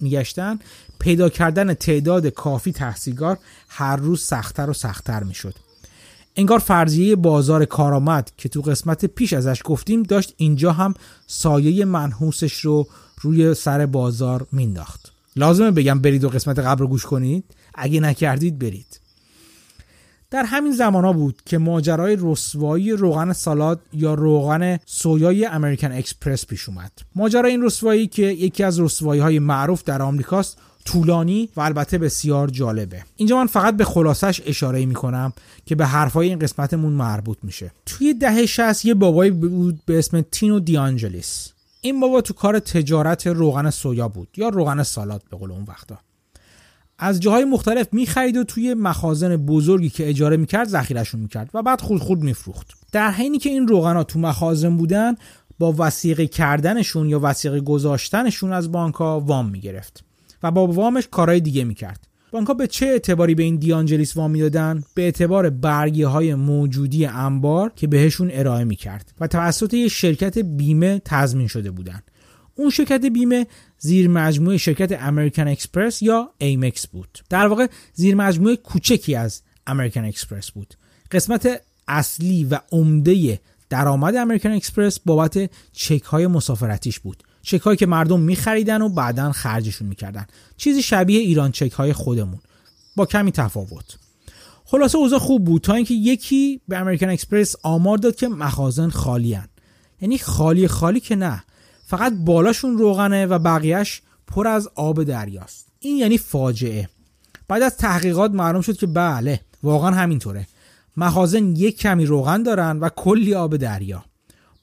[0.00, 0.58] میگشتن
[0.98, 5.54] پیدا کردن تعداد کافی تحصیلگار هر روز سختتر و سختتر می‌شد.
[6.36, 10.94] انگار فرضیه بازار کارآمد که تو قسمت پیش ازش گفتیم داشت اینجا هم
[11.26, 12.86] سایه منحوسش رو
[13.20, 15.12] روی سر بازار مینداخت.
[15.36, 19.00] لازمه بگم برید و قسمت قبل رو گوش کنید؟ اگه نکردید برید.
[20.30, 26.46] در همین زمان ها بود که ماجرای رسوایی روغن سالاد یا روغن سویای امریکن اکسپرس
[26.46, 26.92] پیش اومد.
[27.14, 32.48] ماجرای این رسوایی که یکی از رسوایی های معروف در آمریکاست طولانی و البته بسیار
[32.48, 33.04] جالبه.
[33.16, 35.32] اینجا من فقط به خلاصش اشاره می کنم
[35.66, 37.70] که به حرفای این قسمتمون مربوط میشه.
[37.86, 41.52] توی دهه 60 یه بابایی بود به اسم تینو دیانجلیس.
[41.80, 45.98] این بابا تو کار تجارت روغن سویا بود یا روغن سالاد به قول اون وقتا.
[46.98, 51.80] از جاهای مختلف می‌خرید و توی مخازن بزرگی که اجاره می‌کرد ذخیرهشون می‌کرد و بعد
[51.80, 52.70] خود خود میفروخت.
[52.92, 55.14] در حینی که این روغنا تو مخازن بودن
[55.58, 60.04] با وسیقه کردنشون یا وسیقه گذاشتنشون از بانکها وام می‌گرفت
[60.42, 62.06] و با وامش کارهای دیگه می‌کرد.
[62.30, 67.72] بانکها به چه اعتباری به این دیانجلیس وام می‌دادن؟ به اعتبار برگیه های موجودی انبار
[67.76, 72.02] که بهشون ارائه می‌کرد و توسط یه شرکت بیمه تضمین شده بودن.
[72.56, 73.46] اون شرکت بیمه
[73.78, 77.18] زیر مجموعه شرکت American Express یا Amex بود.
[77.30, 80.74] در واقع زیر مجموعه کوچکی از American Express بود.
[81.10, 87.22] قسمت اصلی و عمده درآمد American Express بابت چک های مسافرتیش بود.
[87.42, 90.26] چک هایی که مردم میخریدن و بعدا خرجشون می‌کردن.
[90.56, 92.38] چیزی شبیه ایران چک های خودمون.
[92.96, 93.96] با کمی تفاوت.
[94.64, 99.48] خلاصه اوضاع خوب بود تا اینکه یکی به American Express آمار داد که مخازن خالیان
[100.00, 101.44] یعنی خالی خالی که نه.
[101.86, 105.68] فقط بالاشون روغنه و بقیهش پر از آب دریاست.
[105.78, 106.88] این یعنی فاجعه.
[107.48, 110.46] بعد از تحقیقات معلوم شد که بله واقعا همینطوره.
[110.96, 114.04] مخازن یک کمی روغن دارن و کلی آب دریا.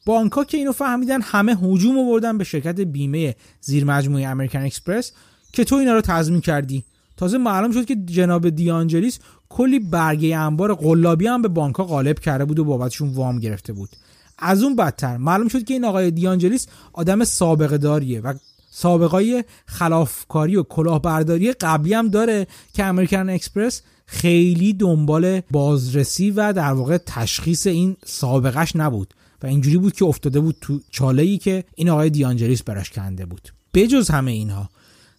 [0.06, 5.12] بانکا که اینو فهمیدن همه هجوم آوردن به شرکت بیمه زیر مجموعه امریکن اکسپرس
[5.54, 6.84] که تو اینا رو تضمین کردی.
[7.18, 12.46] تازه معلوم شد که جناب دیانجلیس کلی برگه انبار قلابی هم به بانکها غالب کرده
[12.46, 13.90] بود و بابتشون وام گرفته بود.
[14.44, 15.18] از اون بدتر.
[15.18, 18.34] معلوم شد که این آقای دیانجلیس آدم سابقه داریه و
[18.72, 26.74] سابقای خلافکاری و کلاهبرداری قبلی هم داره که American Express خیلی دنبال بازرسی و در
[26.74, 31.64] واقع تشخیص این سابقش نبود و اینجوری بود که افتاده بود تو چاله ای که
[31.76, 33.50] این آقای دیانجلیس براش کنده بود.
[33.74, 34.70] بجز همه اینها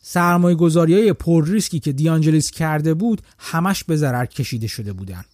[0.02, 5.24] سرمایه گذاری های پر ریسکی که دیانجلیس کرده بود همش به ضرر کشیده شده بودن.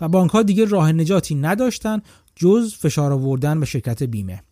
[0.00, 2.02] و بانک ها دیگه راه نجاتی نداشتن
[2.36, 4.42] جز فشار آوردن به شرکت بیمه.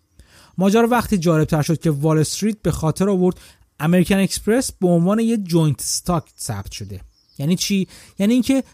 [0.58, 3.40] ماجرا وقتی جالب تر شد که وال استریت به خاطر آورد
[3.80, 7.00] امریکن اکسپرس به عنوان یه joint stock ثبت شده.
[7.38, 8.64] یعنی چی؟ یعنی اینکه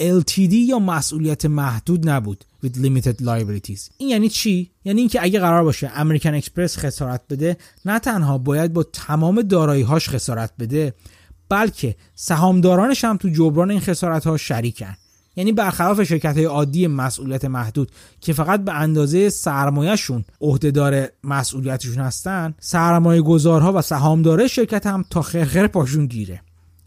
[0.00, 3.90] LTD یا مسئولیت محدود نبود with limited liabilities.
[3.98, 8.72] این یعنی چی؟ یعنی اینکه اگه قرار باشه امریکن اکسپرس خسارت بده نه تنها باید
[8.72, 10.94] با تمام دارایی‌هاش خسارت بده
[11.48, 14.96] بلکه سهامدارانش هم تو جبران این خسارت ها شریکن.
[15.36, 17.90] یعنی برخلاف شرکت های عادی مسئولیت محدود
[18.20, 25.22] که فقط به اندازه سرمایهشون عهدهدار مسئولیتشون هستن سرمایه گذارها و سهامدارای شرکت هم تا
[25.22, 26.40] خرخر پاشون گیره.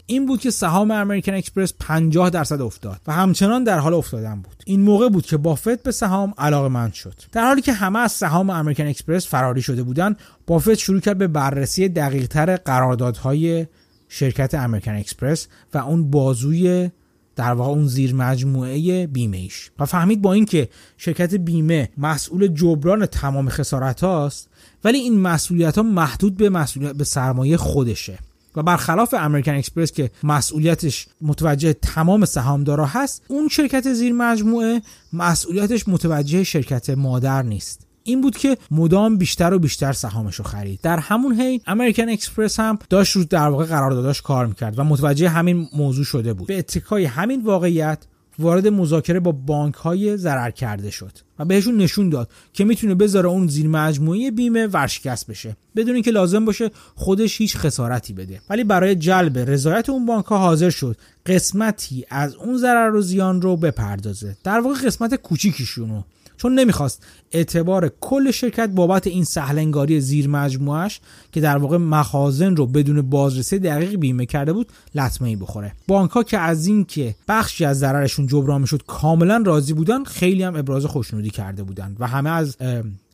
[0.06, 4.62] این بود که سهام امریکن اکسپرس 50 درصد افتاد و همچنان در حال افتادن بود.
[4.66, 7.14] این موقع بود که بافت به سهام علاقه مند شد.
[7.32, 11.26] در حالی که همه از سهام امریکن اکسپرس فراری شده بودند بافت شروع کرد به
[11.26, 13.66] بررسی دقیقتر قراردادهای
[14.08, 16.90] شرکت امریکن اکسپرس و اون بازوی
[17.36, 23.06] در واقع اون زیر مجموعه بیمه ایش و فهمید با اینکه شرکت بیمه مسئول جبران
[23.06, 24.48] تمام خسارت هاست
[24.84, 28.18] ولی این مسئولیت ها محدود به مسئولیت به سرمایه خودشه.
[28.56, 35.88] و برخلاف امریکن اکسپرس که مسئولیتش متوجه تمام سهامدارا هست اون شرکت زیر مجموعه مسئولیتش
[35.88, 37.83] متوجه شرکت مادر نیست.
[38.06, 40.80] این بود که مدام بیشتر و بیشتر سهامش رو خرید.
[40.82, 45.28] در همون حین امریکن اکسپرس هم داشت رو در واقع قرارداداش کار می‌کرد و متوجه
[45.28, 46.46] همین موضوع شده بود.
[46.46, 47.98] به اتکای همین واقعیت
[48.38, 53.28] وارد مذاکره با بانک های ضرر کرده شد و بهشون نشون داد که می‌تونه بذاره
[53.28, 58.40] اون زیر مجموعه بیمه ورشکست بشه بدون اینکه لازم باشه خودش هیچ خسارتی بده.
[58.50, 63.42] ولی برای جلب رضایت اون بانک ها حاضر شد قسمتی از اون ضرر و زیان
[63.42, 64.36] رو بپردازه.
[64.44, 66.02] در واقع قسمت کوچیکیشونو
[66.36, 67.06] چون نمی‌خواست.
[67.32, 71.00] اعتبار کل شرکت بابت این سهلنگاری زیر مجموعش
[71.32, 75.72] که در واقع مخازن رو بدون بازرسی دقیق بیمه کرده بود لطمه ای بخوره.
[75.88, 80.42] بانک ها که از این که بخشی از ضررشون جبران می‌شد کاملا راضی بودن خیلی
[80.42, 82.56] هم ابراز خوشنودی کرده بودن و همه از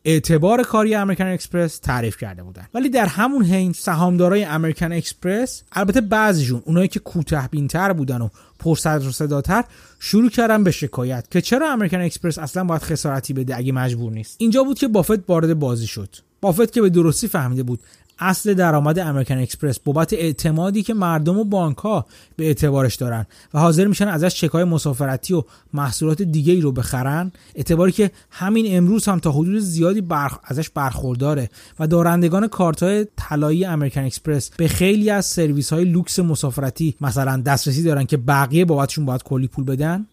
[0.04, 2.66] اعتبار کاری امریکن اکسپرس تعریف کرده بودن.
[2.74, 8.28] ولی در همون حین سهامدارای امریکن اکسپرس البته بعضیشون اونایی که کوته بینتر بودن و
[8.58, 9.64] پر سر و صداتر
[9.98, 14.36] شروع کردن به شکایت که چرا امریکن اکسپرس اصلا باید خسارتی بده اگه مجبور نیست.
[14.38, 16.16] اینجا بود که بافت وارد بازی شد.
[16.40, 17.80] بافت که به درستی فهمیده بود
[18.20, 22.06] اصل درآمد امریکن اکسپرس بابت اعتمادی که مردم و بانک ها
[22.36, 25.42] به اعتبارش دارن و حاضر میشن ازش چکای مسافرتی و
[25.74, 30.38] محصولات دیگه ای رو بخرن اعتباری که همین امروز هم تا حدود زیادی برخ...
[30.44, 36.18] ازش برخورداره و دارندگان کارت های طلایی امریکن اکسپرس به خیلی از سرویس های لوکس
[36.18, 40.06] مسافرتی مثلا دسترسی دارن که بقیه بابتشون باید کلی پول بدن.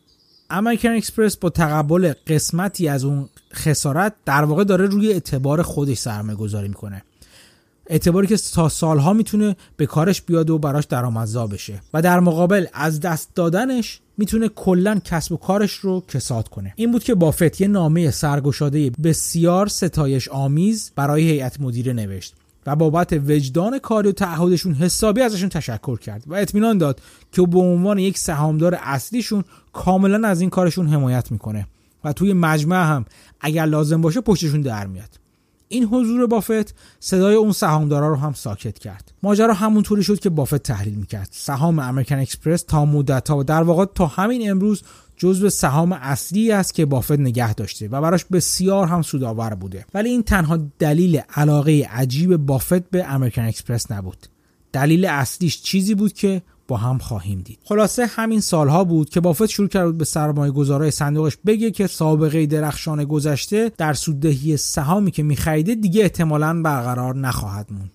[0.50, 6.38] امریکن اکسپرس با تقبل قسمتی از اون خسارت در واقع داره روی اعتبار خودش سرمایه
[6.38, 7.04] گذاری می‌کنه.
[7.90, 11.82] اعتباری که تا سالها می‌تونه به کارش بیاد و براش درآمدزا بشه.
[11.94, 16.74] و در مقابل از دست دادنش می‌تونه کلا کسب و کارش رو کساد کنه.
[16.76, 22.76] این بود که بافت یه نامه سرگشاده بسیار ستایش آمیز برای هیئت مدیره نوشت و
[22.76, 28.00] بابت وجدان کاری و تعهدشون حسابی ازشون تشکر کرد و اطمینان داد که به عنوان
[28.00, 31.68] یک سهامدار اصلیشون کاملا از این کارشون حمایت می‌کنه.
[32.04, 33.06] و توی مجمع هم
[33.42, 35.10] اگر لازم باشه پشتشون در میاد.
[35.70, 39.12] این حضور بافت صدای اون سهامدارا رو هم ساکت کرد.
[39.24, 41.30] ماجرا همونطوری شد که بافت تحلیل می‌کرد.
[41.32, 44.84] سهام امریکن اکسپرس تا مدت ها و در واقع تا همین امروز
[45.18, 49.86] جزو سهام اصلی است که بافت نگه داشته و براش بسیار هم سودآور بوده.
[49.94, 54.28] ولی این تنها دلیل علاقه عجیب بافت به امریکن اکسپرس نبود.
[54.74, 57.60] دلیل اصلیش چیزی بود که با هم خواهیم دید.
[57.64, 62.46] خلاصه همین سالها بود که بافت شروع کرد به سرمایه گذارای صندوقش بگه که سابقه
[62.46, 67.92] درخشان گذشته در سوددهی سهامی که میخریده دیگه احتمالا برقرار نخواهد موند.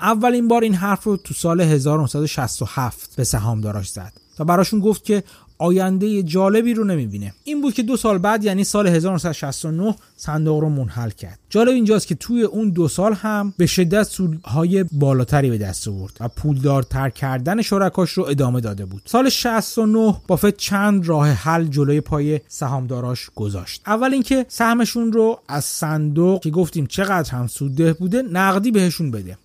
[0.00, 5.22] اولین بار این حرف رو تو سال 1967 به سهامداراش زد و براشون گفت که
[5.58, 7.32] آینده جالبی رو نمی‌بینه.
[7.44, 11.38] این بود که دو سال بعد یعنی سال 1969 صندوق رو منحل کرد.
[11.50, 16.16] جالب اینجاست که توی اون دو سال هم به شدت سودهای بالاتری به دست آورد
[16.20, 19.02] و پولدارتر کردن شرکاش رو ادامه داده بود.
[19.04, 23.82] سال 69 بافت چند راه حل جلوی پای سهامداراش گذاشت.
[23.86, 29.36] اول اینکه سهمشون رو از صندوق که گفتیم چقدر هم سودده بوده نقدی بهشون بده.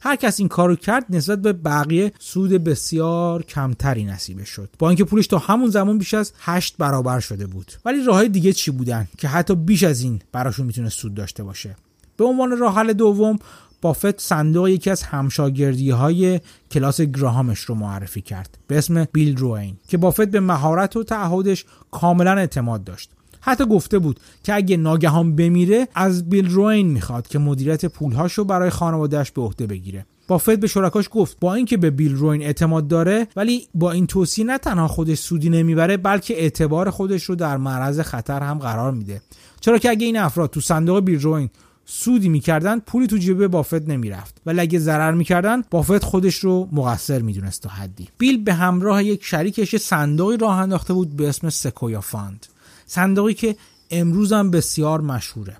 [0.00, 4.68] هر کس این کارو کرد نسبت به بقیه سود بسیار کمتری نصیبه شد.
[4.78, 7.72] با اینکه پولش تا همون زمان بیش از 8 برابر شده بود.
[7.84, 11.76] ولی راه دیگه چی بودن که حتی بیش از این براشون می‌تونه سود داشته باشه؟
[12.16, 13.38] به عنوان راه حل دوم
[13.82, 18.58] بافت صندوق یکی از همشاگردی های کلاس گراهامش رو معرفی کرد.
[18.66, 23.10] به اسم بیل روین که بافت به مهارت و تعهدش کاملا اعتماد داشت.
[23.40, 28.44] حتی گفته بود که اگه ناگهان بمیره از بیل روین می‌خواد که مدیریت پولهاش رو
[28.44, 30.06] برای خانوادهش به عهده بگیره.
[30.28, 34.44] بافت به شرکاش گفت با اینکه به بیل روین اعتماد داره ولی با این توصیه
[34.44, 39.22] نه تنها خودش سودی نمی‌بره بلکه اعتبار خودش رو در معرض خطر هم قرار میده.
[39.60, 41.50] چرا که اگه این افراد تو صندوق بیل روین
[41.84, 44.40] سودی می‌کردن پولی تو جیب بافت نمی‌رفت.
[44.46, 48.08] ولی اگه ضرر می‌کردن بافت خودش رو مقصر می‌دونست تا حدی.
[48.18, 52.46] بیل به همراه یک شریکش صندوقی راه انداخته بود به اسم Sequoia Fund.
[52.88, 53.56] صندوقی که
[53.90, 55.56] امروز هم بسیار مشهوره.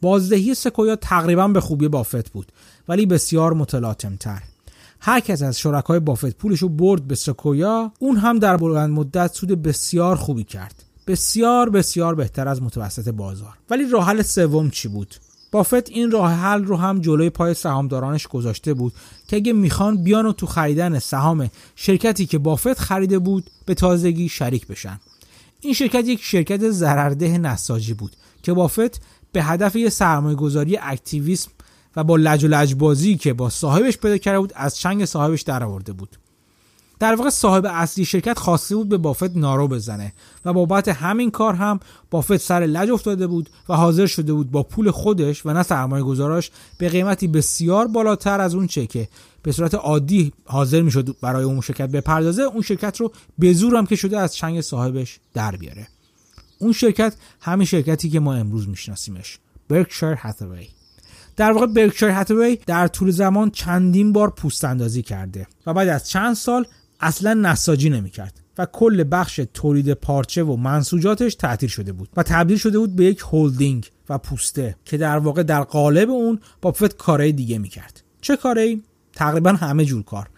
[0.00, 2.52] بازدهی سکویا تقریبا به خوبی بافت بود
[2.88, 4.42] ولی بسیار متلاطمتر.
[5.00, 9.34] هر کس از شرکای بافت پولش رو برد به سکویا اون هم در بلند مدت
[9.34, 10.84] سود بسیار خوبی کرد.
[11.06, 13.54] بسیار بسیار بهتر از متوسط بازار.
[13.70, 15.14] ولی راه حل سوم چی بود؟
[15.52, 18.92] بافت این راه حل رو هم جلوی پای سهامدارانش گذاشته بود
[19.28, 24.28] که اگه می‌خوان بیان و تو خریدن سهام شرکتی که بافت خریده بود به تازگی
[24.28, 25.00] شریک بشن.
[25.64, 29.00] این شرکت یک شرکت ضررده نساجی بود که بافت
[29.32, 31.50] به هدف یه سرمایه گذاری اکتیویسم
[31.96, 35.92] و با لج و لجبازی که با صاحبش پیدا کرده بود از چنگ صاحبش درآورده
[35.92, 36.16] بود.
[36.98, 40.12] در واقع صاحب اصلی شرکت خواسته بود به بافت نارو بزنه
[40.44, 44.62] و بابت همین کار هم بافت سر لج افتاده بود و حاضر شده بود با
[44.62, 49.08] پول خودش و نه سرمایه گذاراش به قیمتی بسیار بالاتر از اون چه که
[49.44, 53.86] به صورت عادی حاضر می‌شد برای اون شرکت بپردازه اون شرکت رو به زور هم
[53.86, 55.88] که شده از چنگ صاحبش در بیاره.
[56.58, 60.68] اون شرکت همین شرکتی که ما امروز میشناسیمش برکشایر هاتوی
[61.36, 66.08] در واقع برکشایر هاتوی در طول زمان چندین بار پوست اندازی کرده و بعد از
[66.08, 66.66] چند سال
[67.00, 72.56] اصلا نساجی نمی‌کرد و کل بخش تولید پارچه و منسوجاتش تعطیل شده بود و تبدیل
[72.58, 77.32] شده بود به یک هولدینگ و پوسته که در واقع در قالب اون بافت کارهای
[77.32, 78.02] دیگه می‌کرد.
[78.20, 78.82] چه کاری
[79.16, 80.28] تقریبا همه جور کار.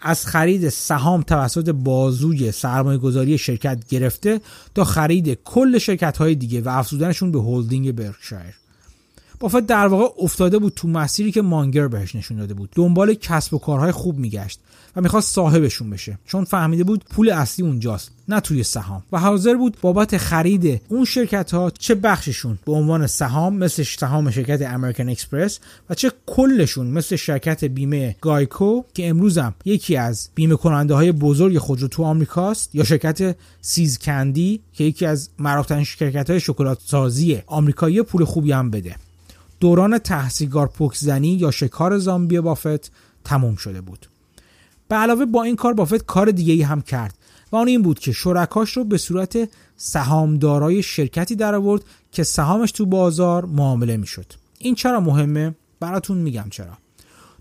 [0.00, 4.40] از خرید سهام توسط بازوی سرمایه گذاری شرکت گرفته
[4.74, 8.63] تا خرید کل شرکت های دیگه و افزودنشون به هولدینگ برکشایر.
[9.40, 12.70] بافت در واقع افتاده بود تو مسیری که مانگر بهش نشون داده بود.
[12.74, 14.60] دنبال کسب و کارهای خوب میگشت
[14.96, 16.18] و می‌خواست صاحبشون بشه.
[16.26, 19.02] چون فهمیده بود پول اصلی اونجاست نه توی سهام.
[19.12, 24.30] و حاضر بود بابت خرید اون شرکت ها چه بخششون به عنوان سهام مثل سهام
[24.30, 25.60] شرکت امریکن اکسپرس
[25.90, 31.58] و چه کلشون مثل شرکت بیمه گایکو که امروزم یکی از بیمه کننده های بزرگ
[31.58, 37.42] خودرو تو آمریکاست یا شرکت سیز کندی که یکی از معروفترین شرکت های شکلات سازی
[37.46, 38.96] آمریکایی پول خوبی هم بده.
[39.64, 42.92] دوران تحصیلگار پکزنی یا شکار زامبی بافت
[43.24, 44.06] تموم شده بود.
[44.88, 47.18] به علاوه با این کار بافت کار دیگه ای هم کرد
[47.52, 52.72] و آن این بود که شرکاش رو به صورت سهامدارای شرکتی در آورد که سهامش
[52.72, 54.32] تو بازار معامله می‌شد.
[54.58, 56.78] این چرا مهمه؟ براتون میگم چرا.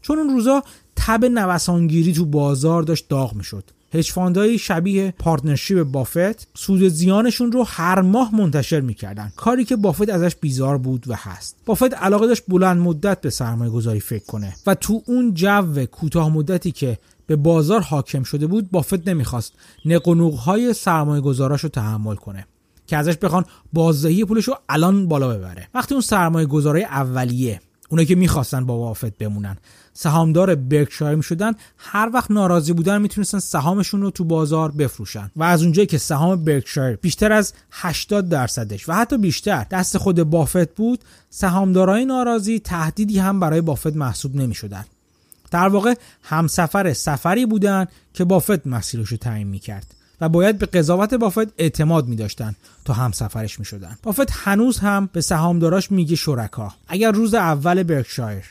[0.02, 0.64] چون اون روزا
[0.96, 3.64] تب نوسانگیری تو بازار داشت داغ می‌شد.
[3.94, 9.32] hedge شبیه partnership بافت سود زیانشون رو هر ماه منتشر می‌کردن.
[9.36, 11.56] کاری که بافت ازش بیزار بود و هست.
[11.66, 16.30] بافت علاقه داشت بلند مدت به سرمایه گذاری فکر کنه و تو اون جو کوتاه
[16.30, 19.54] مدتی که به بازار حاکم شده بود بافت نمی‌خواست
[19.86, 22.48] نقنوق های سرمایه گذاراش رو تحمل کنه
[22.88, 25.70] که ازش بخوان بازدهی پولش رو الان بالا ببره.
[25.74, 29.58] وقتی اون سرمایه گذارای اولیه اونایی که می‌خواستن با بافت بمونن
[29.94, 35.32] سهامدار برکشایر می‌شدن هر وقت ناراضی بودن می‌تونستن سهامشون رو تو بازار بفروشن.
[35.36, 40.24] و از اونجایی که سهام برکشایر بیشتر از 80 درصدش و حتی بیشتر دست خود
[40.24, 44.86] بافت بود سهامدارای ناراضی تهدیدی هم برای بافت محسوب نمی‌شدن.
[45.52, 51.14] در واقع همسفر سفری بودن که بافت مسیرش رو تعیین می‌کرد و باید به قضاوت
[51.14, 53.98] بافت اعتماد می داشتن تا همسفرش می شدن.
[54.04, 56.74] بافت هنوز هم به سهامداراش میگه شرکا.
[56.88, 58.44] اگر روز اول برکشایر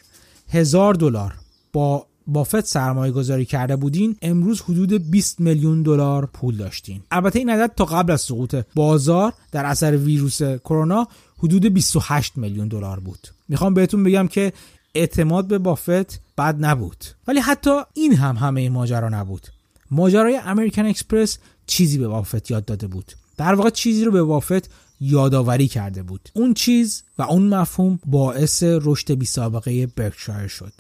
[0.53, 1.35] هزار دلار.
[1.73, 7.03] با بافت سرمایه گذاری کرده بودین امروز حدود 20 میلیون دلار پول داشتین.
[7.11, 12.69] البته این عدد تا قبل از سقوط بازار در اثر ویروس کرونا حدود 28 میلیون
[12.69, 13.29] دلار بود.
[13.49, 14.53] می‌خوام بهتون بگم که
[14.95, 17.05] اعتماد به بافت بد نبود.
[17.29, 19.47] ولی حتی این هم همه ماجرا نبود.
[19.91, 23.13] ماجرای امریکن اکسپرس چیزی به بافت یاد داده بود.
[23.37, 24.71] در واقع چیزی رو به بافت
[25.05, 26.29] یادآوری کرده بود.
[26.35, 30.73] اون چیز و اون مفهوم باعث رشد بی سابقه برکشایر شد.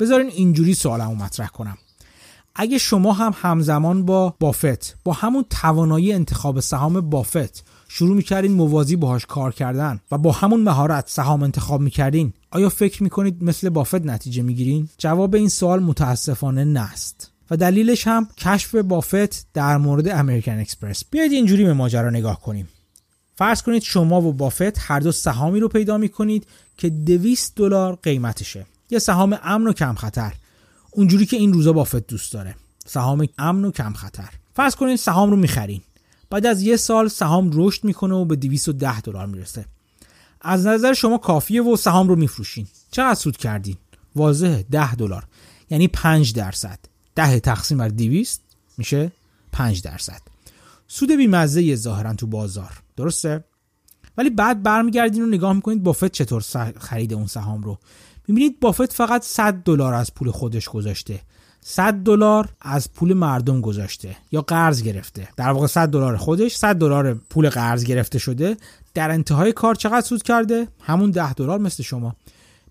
[0.00, 1.78] بذارین اینجوری سوالمو مطرح کنم.
[2.54, 8.96] اگه شما هم همزمان با بافت با همون توانایی انتخاب سهام بافت شروع می‌کردین موازی
[8.96, 14.06] باهاش کار کردن و با همون مهارت سهام انتخاب می‌کردین آیا فکر می‌کنید مثل بافت
[14.06, 17.30] نتیجه می‌گیرین؟ جواب این سوال متاسفانه نه ست.
[17.50, 22.68] و دلیلش هم کشف بافت در مورد امریکن اکسپرس بیاید اینجوری به ماجرا نگاه کنیم.
[23.40, 28.66] فرض کنید شما و بافت هر دو سهامی رو پیدا می‌کنید که 200 دلار قیمتشه.
[28.90, 30.32] یه سهام امن و کم خطر.
[30.90, 32.54] اونجوری که این روزا بافت دوست داره.
[32.86, 34.28] سهام امن و کم خطر.
[34.54, 35.80] فرض کنید سهام رو می‌خرین.
[36.30, 39.64] بعد از یه سال سهام رشد می‌کنه و به 210 دلار می‌رسه.
[40.40, 42.66] از نظر شما کافیه و سهام رو میفروشین.
[42.90, 43.76] چقدر سود کردین؟
[44.16, 44.64] واضحه.
[44.70, 45.24] 10 دلار.
[45.70, 46.78] یعنی 5 درصد.
[47.14, 48.40] 10 تقسیم بر 200
[48.78, 49.12] میشه
[49.52, 50.20] 5 درصد.
[50.88, 52.72] سود بیمزه ظاهرا تو بازار.
[53.00, 53.44] درسته؟
[54.16, 56.44] ولی بعد برمیگردین و نگاه می‌کنید بافت چطور
[56.78, 57.78] خرید اون سهام رو.
[58.28, 61.20] می‌بینید بافت فقط 100 دلار از پول خودش گذاشته.
[61.60, 65.28] 100 دلار از پول مردم گذاشته یا قرض گرفته.
[65.36, 68.56] در واقع 100 دلار خودش 100 دلار پول قرض گرفته شده.
[68.94, 72.16] در انتهای کار چقدر سود کرده؟ همون 10 دلار مثل شما.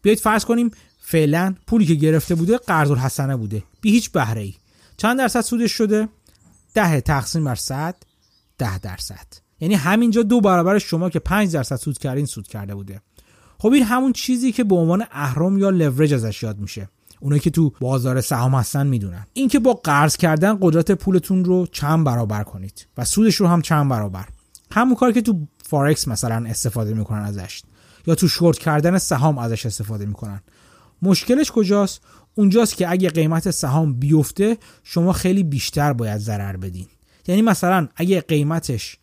[0.02, 0.72] بیایید فرض کنیم
[1.02, 3.64] فعلا پولی که گرفته بوده قرض الحسنه بوده.
[3.82, 4.54] بی هیچ بهره ای
[4.98, 6.10] چند درصد سودش شده؟
[6.74, 7.96] 10 تقسیم بر 100
[8.58, 9.49] 10 درصد.
[9.60, 13.02] یعنی همینجا دو برابر شما که 5 درصد سود کردین سود کرده بوده.
[13.58, 16.90] خب این همون چیزی که به عنوان اهرم یا لورج ازش یاد میشه.
[17.20, 19.26] اونایی که تو بازار سهام هستن می‌دونن.
[19.34, 23.90] اینکه با قرض کردن قدرت پولتون رو چند برابر کنید و سودش رو هم چند
[23.90, 24.26] برابر.
[24.72, 27.62] همون کار که تو فارکس مثلا استفاده می‌کنن ازش
[28.08, 30.42] یا تو شورت کردن سهام ازش استفاده می‌کنن.
[31.02, 32.02] مشکلش کجاست؟
[32.36, 36.88] اونجاست که اگه قیمت سهام بیفته شما خیلی بیشتر باید ضرر بدین.
[37.28, 38.98] یعنی مثلا اگه قیمتش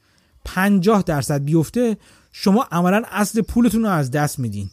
[0.47, 1.97] 50 درصد بیفته
[2.33, 4.71] شما عملا اصل پولتون رو از دست میدین.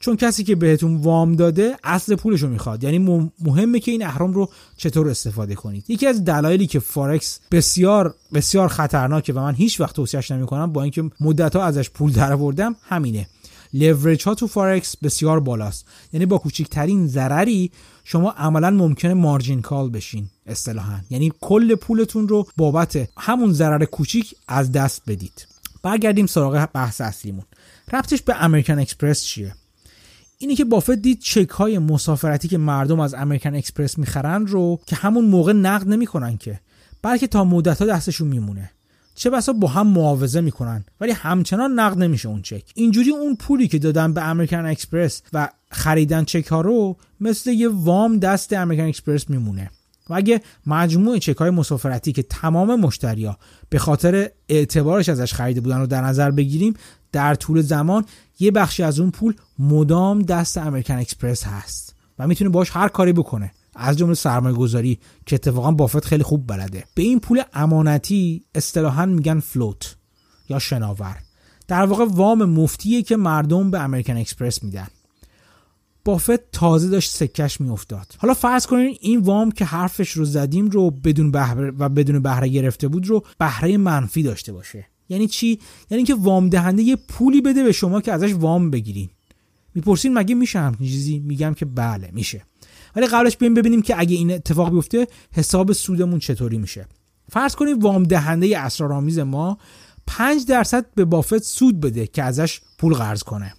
[0.00, 2.84] چون کسی که بهتون وام داده اصل پولش رو می‌خواد.
[2.84, 2.98] یعنی
[3.40, 5.84] مهمه که این اهرام رو چطور استفاده کنید.
[5.88, 10.82] یکی از دلایلی که فارکس بسیار بسیار خطرناکه و من هیچ وقت توصیهش نمی‌کنم با
[10.82, 13.26] اینکه مدت ها ازش پول درآوردم همینه.
[13.74, 15.86] لورج ها تو فارکس بسیار بالاست.
[16.12, 17.70] یعنی با کوچکترین ضرری
[18.10, 21.00] شما عملا ممکنه margin call بشین اصطلاحا.
[21.10, 25.46] یعنی کل پولتون رو بابت همون ضرر کوچیک از دست بدید.
[25.82, 27.44] برگردیم سراغ بحث اصلیمون.
[27.92, 29.54] ربطش به امریکن اکسپرس چیه؟
[30.38, 34.96] اینی که بافت دید چک های مسافرتی که مردم از امریکن اکسپرس می‌خرن رو که
[34.96, 36.60] همون موقع نقد نمی‌کنن که
[37.02, 38.70] بلکه تا مدت ها دستشون میمونه.
[39.14, 42.64] چه بسا با هم معاوضه می‌کنن ولی همچنان نقد نمیشه اون چک.
[42.74, 47.68] اینجوری اون پولی که دادن به امریکن اکسپرس و خریدن چک ها رو مثل یه
[47.68, 49.70] وام دست امریکن اکسپرس میمونه.
[50.10, 53.38] و اگه مجموع چک های مسافرتی که تمام مشتریا
[53.68, 56.74] به خاطر اعتبارش ازش خریده بودن رو در نظر بگیریم
[57.12, 58.04] در طول زمان
[58.38, 61.94] یه بخشی از اون پول مدام دست امریکن اکسپرس هست.
[62.18, 63.52] و می‌تونه باش هر کاری بکنه.
[63.74, 66.84] از جمله سرمایه گذاری که اتفاقا بافت خیلی خوب بلده.
[66.94, 69.96] به این پول امانتی اصطلاحا میگن فلوت
[70.48, 71.16] یا شناور.
[71.68, 74.86] در واقع وام مفتیه که مردم به امریکن اکسپرس میدن.
[76.08, 78.14] بافت تازه داشت سکش میافتاد.
[78.18, 82.48] حالا فرض کنین این وام که حرفش رو زدیم رو بدون بهره و بدون بهره
[82.48, 84.86] گرفته بود رو بهره منفی داشته باشه.
[85.08, 85.58] یعنی چی؟
[85.90, 89.08] یعنی که وام دهنده یه پولی بده به شما که ازش وام بگیرین.
[89.74, 92.44] می‌پرسین مگه میشه همچین چیزی؟ میگم که بله میشه.
[92.96, 96.86] ولی قبلش بیایم ببینیم که اگه این اتفاق بیفته حساب سودمون چطوری میشه.
[97.30, 99.58] فرض کنید وام دهنده اسرارآمیز ما
[100.06, 103.52] 5 درصد به بافت سود بده که ازش پول قرض کنه.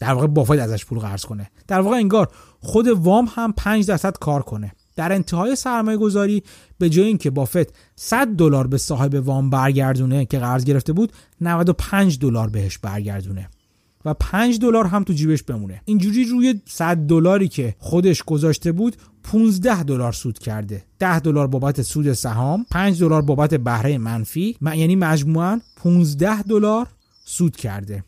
[0.00, 1.50] در واقع بافت ازش پول قرض کنه.
[1.68, 2.28] در واقع انگار
[2.60, 4.72] خود وام هم 5 درصد کار کنه.
[4.96, 6.42] در انتهای سرمایه گذاری
[6.78, 12.18] به جای اینکه بافت 100 دلار به صاحب وام برگردونه که قرض گرفته بود 95
[12.18, 13.48] دلار بهش برگردونه
[14.04, 15.82] و 5 دلار هم تو جیبش بمونه.
[15.84, 20.84] اینجوری روی 100 دلاری که خودش گذاشته بود 15 دلار سود کرده.
[20.98, 26.86] 10 دلار بابت سود سهام 5 دلار بابت بهره منفی یعنی مجموعا 15 دلار
[27.24, 28.04] سود کرده.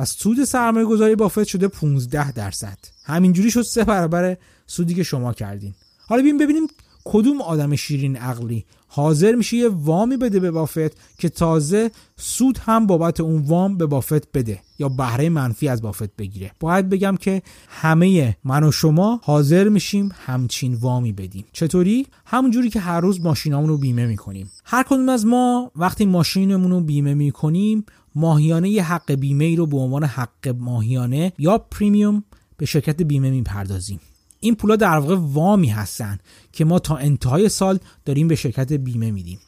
[0.00, 2.78] و سود سرمایه گذاری بافت شده 15 درصد.
[3.04, 4.36] همینجوری شد سه برابر
[4.66, 5.74] سودی که شما کردین.
[6.08, 6.66] حالا ببین ببینیم
[7.04, 12.86] کدوم آدم شیرین عقلی حاضر میشه یه وامی بده به بافت که تازه سود هم
[12.86, 16.50] بابت اون وام به بافت بده یا بهره منفی از بافت بگیره.
[16.60, 21.44] باید بگم که همه من و شما حاضر میشیم همچین وامی بدیم.
[21.52, 24.50] چطوری؟ همونجوری که هر روز ماشینامون رو بیمه می‌کنیم.
[24.64, 27.84] هر کدوم از ما وقتی ماشینمون رو بیمه می‌کنیم
[28.14, 32.24] ماهیانه یه حق بیمه ای رو به عنوان حق ماهیانه یا پریمیوم
[32.56, 34.00] به شرکت بیمه می‌پردازیم.
[34.40, 36.18] این پولا در واقع وامی هستن
[36.52, 39.38] که ما تا انتهای سال داریم به شرکت بیمه میدیم.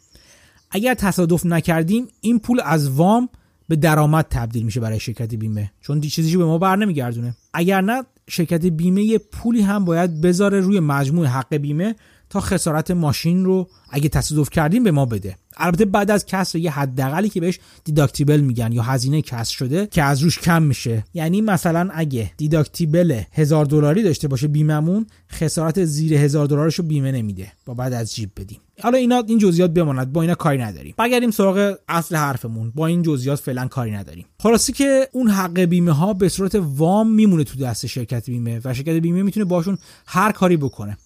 [0.70, 3.28] اگر تصادف نکردیم این پول از وام
[3.68, 5.72] به درآمد تبدیل میشه برای شرکت بیمه.
[5.80, 7.36] چون چیزی به ما بر نمیگردونه.
[7.54, 11.96] اگر نه شرکت بیمه یه پولی هم باید بذاره روی مجموع حق بیمه
[12.30, 15.36] تا خسارت ماشین رو اگه تصادف کردیم به ما بده.
[15.56, 20.02] البته بعد از کسر یه حداقلی که بهش دیداکتیبل میگن یا هزینه کسر شده که
[20.02, 21.04] از روش کم میشه.
[21.14, 27.12] یعنی مثلا اگه دیداکتیبل هزار دلاری داشته باشه بیممون خسارت زیر هزار دلارش رو بیمه
[27.12, 27.52] نمیده.
[27.66, 28.60] با بعد از جیب بدیم.
[28.82, 30.12] حالا اینا این جزئیات بماند.
[30.12, 30.94] با اینا کاری نداریم.
[30.98, 32.72] بگردیم سراغ اصل حرفمون.
[32.74, 34.24] با این جزئیات فعلا کاری نداریم.
[34.40, 38.74] خلاصی که اون حق بیمه ها به صورت وام میمونه تو دست شرکت بیمه و
[38.74, 40.96] شرکت بیمه می‌تونه باشون هر کاری بکنه.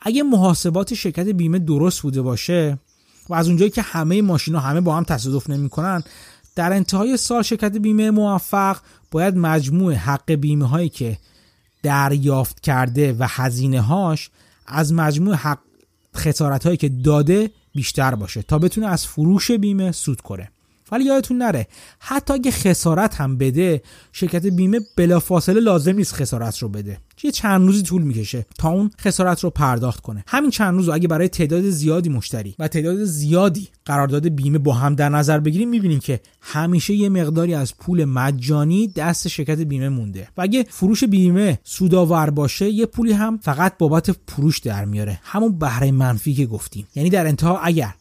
[0.00, 2.78] اگه محاسبات شرکت بیمه درست بوده باشه
[3.28, 6.02] و از اونجایی که همه ماشینا همه با هم تصادف نمی‌کنن
[6.54, 8.76] در انتهای سال شرکت بیمه موفق
[9.10, 11.18] باید مجموع حق بیمه هایی که
[11.82, 14.30] دریافت کرده و هزینه هاش
[14.66, 15.58] از مجموع حق
[16.16, 20.50] خسارت هایی که داده بیشتر باشه تا بتونه از فروش بیمه سود کنه
[20.92, 21.66] ولی یادتون نره
[21.98, 26.98] حتی اگه خسارت هم بده شرکت بیمه بلافاصله لازم نیست خسارت رو بده.
[27.22, 30.24] یه چند روزی طول می‌کشه تا اون خسارت رو پرداخت کنه.
[30.26, 34.94] همین چند روز اگه برای تعداد زیادی مشتری و تعداد زیادی قرارداد بیمه با هم
[34.94, 40.28] در نظر بگیریم می‌بینیم که همیشه یه مقداری از پول مجانی دست شرکت بیمه مونده
[40.36, 45.20] و اگه فروش بیمه سودآور باشه یه پولی هم فقط بابت فروش در میاره.
[45.22, 46.86] همون بهره منفی که گفتیم.
[46.94, 47.94] یعنی در انتها اگر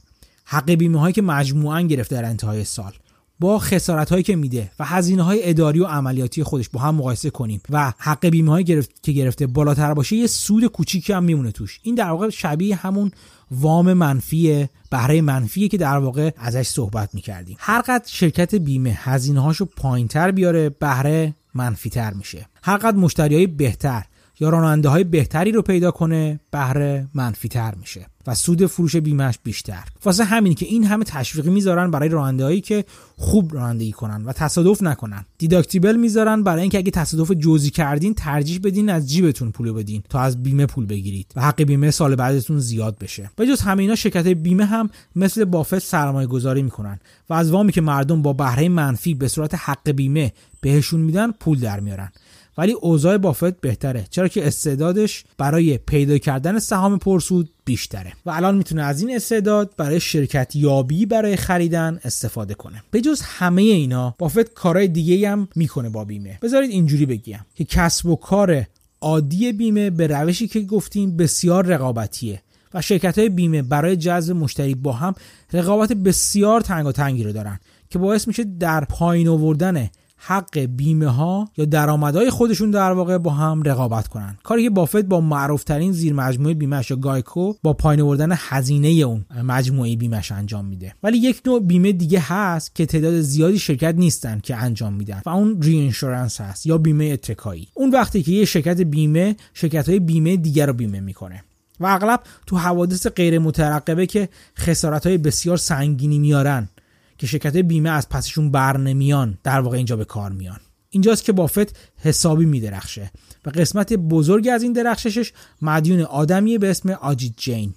[0.45, 2.93] حق بیمه هایی که مجموعا گرفته در انتهای سال
[3.39, 7.29] با خسارت هایی که میده و هزینه های اداری و عملیاتی خودش با هم مقایسه
[7.29, 11.51] کنیم و حق بیمه هایی گرفت که گرفته بالاتر باشه یه سود کوچیکی هم میمونه
[11.51, 11.79] توش.
[11.83, 13.11] این در واقع شبیه همون
[13.51, 17.57] وام منفی بهره منفیه که در واقع ازش صحبت می‌کردیم.
[17.59, 22.45] هر قد شرکت بیمه هزینه هاشو پایینتر بیاره بهره منفیتر میشه.
[22.63, 24.03] هر قد مشتری های بهتر
[24.39, 28.05] یا راننده های بهتری رو پیدا کنه بهره منفی تر میشه.
[28.27, 29.83] و سود فروش بیمهش بیشتر.
[30.05, 32.85] واسه همین که این همه تشویقی می‌ذارن برای رانندهایی که
[33.17, 35.25] خوب رانندگی کنن و تصادف نکنن.
[35.37, 40.19] دیداکتیبل می‌ذارن برای اینکه اگه تصادف جزئی کردین ترجیح بدین از جیبتون پول بدین تا
[40.19, 43.31] از بیمه پول بگیرید و حق بیمه سال بعدتون زیاد بشه.
[43.35, 46.99] به جز همینا شرکت بیمه هم مثل بافت سرمایه گذاری می‌کنن
[47.29, 51.59] و از وامی که مردم با بهره منفی به صورت حق بیمه بهشون میدن پول
[51.59, 52.11] در میارن.
[52.57, 54.05] ولی اوضاع بافت بهتره.
[54.09, 58.13] چرا که استعدادش برای پیدا کردن سهام پرسود بیشتره.
[58.25, 62.83] و الان می‌تونه از این استعداد برای شرکت یابی برای خریدن استفاده کنه.
[62.91, 66.39] به جز همه اینا بافت کارهای دیگه هم می‌کنه با بیمه.
[66.41, 68.65] بذارید اینجوری بگیم که کسب و کار
[69.01, 72.41] عادی بیمه به روشی که گفتیم بسیار رقابتیه.
[72.73, 75.15] و شرکت های بیمه برای جذب مشتری با هم
[75.53, 79.89] رقابت بسیار تنگ و تنگی رو دارن که باعث میشه در پایین آوردن
[80.27, 84.37] حق بیمه ها یا درآمدهای خودشون در واقع با هم رقابت کنن.
[84.43, 89.25] کاری که بافت با معروفترین زیر مجموعه بیمهش یا گایکو با پایین آوردن هزینه اون
[89.43, 90.93] مجموعه بیمهش انجام میده.
[91.03, 95.29] ولی یک نوع بیمه دیگه هست که تعداد زیادی شرکت نیستن که انجام میدن و
[95.29, 95.93] اون ری
[96.39, 97.67] هست یا بیمه اتکایی.
[97.73, 101.43] اون وقتی که یه شرکت بیمه شرکت های بیمه دیگر رو بیمه می‌کنه.
[101.79, 106.69] و اغلب تو حوادث غیر مترقبه که خسارت های بسیار سنگینی میارن
[107.17, 110.59] که شرکت بیمه از پسشون بر نمیان در واقع اینجا به کار میان.
[110.89, 113.11] اینجاست که بافت حسابی میدرخشه
[113.45, 117.73] و قسمت بزرگی از این درخششش مدیون آدمیه به اسم آجیت جین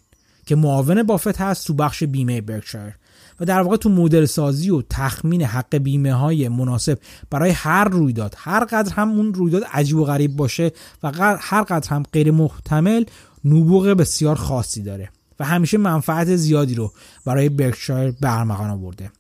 [0.46, 2.94] که معاون بافت هست تو بخش بیمه برکشایر.
[3.40, 6.98] و در واقع تو مدل سازی و تخمین حق بیمه های مناسب
[7.30, 10.72] برای هر رویداد هر قدر هم اون رویداد عجیب و غریب باشه
[11.02, 13.04] و هر قدر هم غیر محتمل
[13.44, 15.10] نبوغ بسیار خاصی داره.
[15.40, 16.92] و همیشه منفعت زیادی رو
[17.24, 19.10] برای برکشایر برمغان آورده.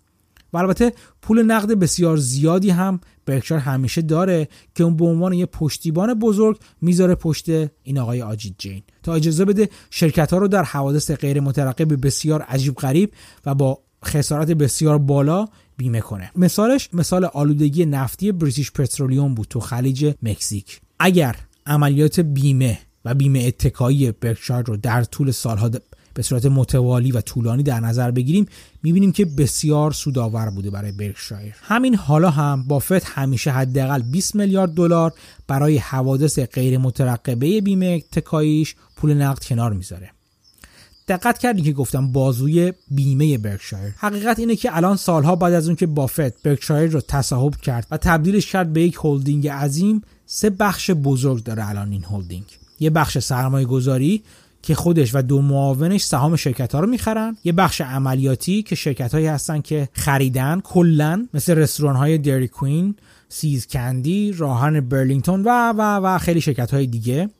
[0.52, 0.92] و البته
[1.22, 6.58] پول نقد بسیار زیادی هم برکشایر همیشه داره که اون به عنوان یه پشتیبان بزرگ
[6.80, 7.48] می‌ذاره پشت
[7.82, 8.82] این آقای آجید جین.
[9.02, 13.12] تا اجازه بده شرکت ها رو در حوادث غیر مترقب بسیار عجیب غریب
[13.46, 16.30] و با خسارت بسیار بالا بیمه کنه.
[16.36, 20.80] مثالش مثال آلودگی نفتی بریتیش پترولیوم بود تو خلیج مکزیک.
[20.98, 21.36] اگر
[21.66, 25.70] عملیات بیمه و بیمه اتکایی برکشایر رو در طول سالها
[26.18, 28.46] به صورت متوالی و طولانی در نظر بگیریم
[28.82, 31.54] می‌بینیم که بسیار سودآور بوده برای برکشایر.
[31.62, 35.12] همین حالا هم بافت همیشه حداقل 20 میلیارد دلار
[35.46, 40.10] برای حوادث غیر مترقبه بیمه اتکاییش پول نقد کنار می‌ذاره.
[41.08, 43.94] دقت کردی که گفتم بازوی بیمه برکشایر.
[43.96, 47.96] حقیقت اینه که الان سالها بعد از اون که بافت برکشایر رو تصاحب کرد و
[47.96, 52.44] تبدیلش کرد به یک هلدینگ عظیم سه بخش بزرگ داره الان این هلدینگ
[52.80, 54.22] یه بخش سرمایه گذاری
[54.68, 57.36] که خودش و دو معاونش سهام شرکت ها رو می‌خرن.
[57.44, 62.94] یه بخش عملیاتی که شرکت هایی هستن که خریدن کلا مثل رستوران های Dairy Queen
[63.28, 67.30] See's Candies راه آهن برلینگتون و و و خیلی شرکت های دیگه.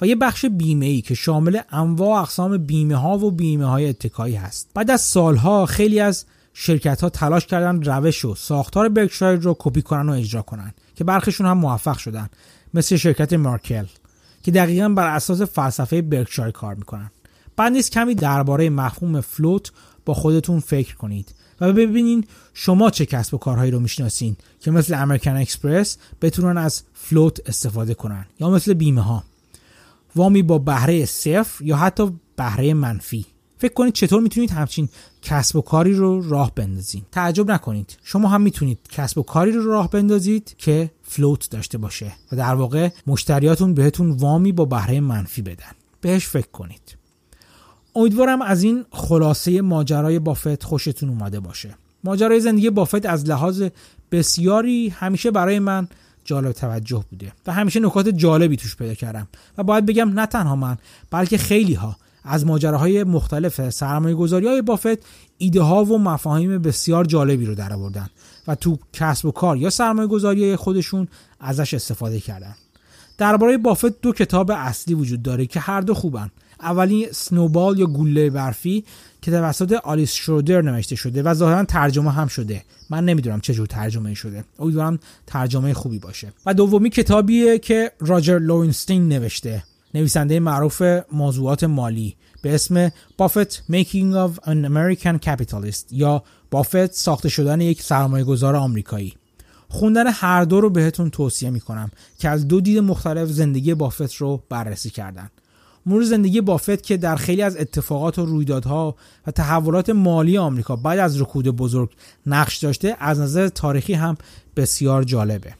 [0.00, 4.34] و یه بخش بیمه ای که شامل انواع اقسام بیمه ها و بیمه های اتکایی
[4.34, 4.70] هست.
[4.74, 6.24] بعد از سالها خیلی از
[6.54, 11.04] شرکت ها تلاش کردن روش و ساختار برکشایر رو کپی کنن و اجرا کنن که
[11.04, 12.28] برخیشون هم موفق شدن.
[12.74, 13.84] مثل شرکت مارکل
[14.46, 17.10] که دقیقا بر اساس فلسفه برکشایر کار می‌کنن.
[17.56, 19.72] بد نیست کمی درباره مفهوم float
[20.04, 22.24] با خودتون فکر کنید و ببینین
[22.54, 27.94] شما چه کسب و کارهایی رو می‌شناسین که مثل American Express بتونن از float استفاده
[27.94, 29.24] کنن یا مثل بیمه ها
[30.16, 33.26] وامی با بهره صفر یا حتی بهره منفی.
[33.58, 34.88] فکر کنید چطور می‌تونید همچین
[35.26, 37.98] کسب و کاری رو راه بندازید تعجب نکنید.
[38.02, 42.54] شما هم می‌تونید کسب و کاری رو راه بندازید که فلوت داشته باشه و در
[42.54, 45.72] واقع مشتریاتون بهتون وامی با بهره منفی بدن.
[46.00, 46.96] بهش فکر کنید.
[47.94, 51.74] امیدوارم از این خلاصه ماجرای بافت خوشتون اومده باشه.
[52.04, 53.62] ماجرای زندگی بافت از لحاظ
[54.12, 55.88] بسیاری همیشه برای من
[56.24, 59.28] جالب توجه بوده و همیشه نکات جالبی توش پیدا کردم.
[59.58, 60.76] و باید بگم نه تنها من
[61.10, 61.96] بلکه خیلی ها
[62.26, 65.06] از ماجراهای مختلف سرمایه گذاری های بافت
[65.38, 68.08] ایده ها و مفاهیم بسیار جالبی رو در آوردن
[68.48, 71.08] و تو کسب و کار یا سرمایه گذاری خودشون
[71.40, 72.54] ازش استفاده کردن.
[73.18, 76.30] درباره بافت دو کتاب اصلی وجود داره که هر دو خوبن.
[76.60, 78.84] اولی سنوبال یا گوله برفی
[79.22, 82.64] که توسط آلیس شرودر نوشته شده و ظاهرا ترجمه هم شده.
[82.90, 84.44] من نمی‌دونم چه جور ترجمه شده.
[84.58, 86.32] امیدوارم ترجمه خوبی باشه.
[86.46, 89.62] و دومی کتابیه که راجر لورنستین نوشته.
[89.96, 90.82] نویسنده معروف
[91.12, 97.82] موضوعات مالی به اسم بافت Making of an American Capitalist یا بافت ساخته شدن یک
[97.82, 99.14] سرمایه گذار آمریکایی.
[99.68, 104.42] خوندن هر دو رو بهتون توصیه می‌کنم که از دو دید مختلف زندگی بافت رو
[104.48, 105.30] بررسی کردن.
[105.86, 110.98] مرور زندگی بافت که در خیلی از اتفاقات و رویدادها و تحولات مالی آمریکا بعد
[110.98, 111.90] از رکود بزرگ
[112.26, 114.16] نقش داشته از نظر تاریخی هم
[114.56, 115.54] بسیار جالبه.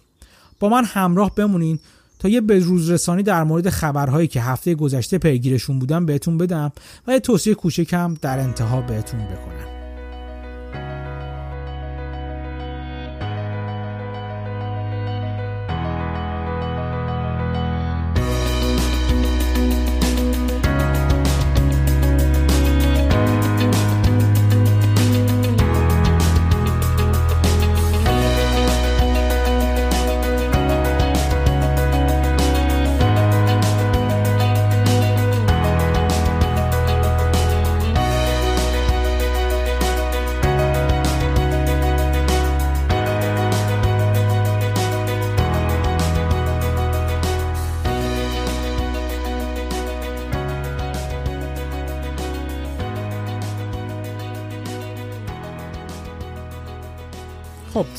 [0.61, 1.79] با من همراه بمونین
[2.19, 6.73] تا یه به روز رسانی در مورد خبرهایی که هفته گذشته پیگیرشون بودم بهتون بدم
[7.07, 9.76] و یه توصیه کوچکم در انتها بهتون بکنم.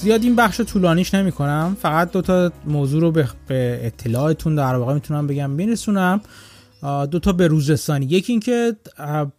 [0.07, 3.27] زیاد این بخش طولانیش نمی کنم فقط دو تا موضوع رو به,
[3.83, 6.21] اطلاعتون در واقع می‌تونم بگم برسونم
[7.11, 8.75] دو تا به روز رسانی یکی اینکه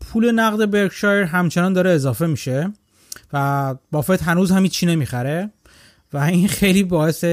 [0.01, 2.73] پول نقد برکشایر همچنان داره اضافه میشه
[3.33, 5.51] و بافت هنوز هم چی نمی‌خره
[6.13, 7.25] و این خیلی باعث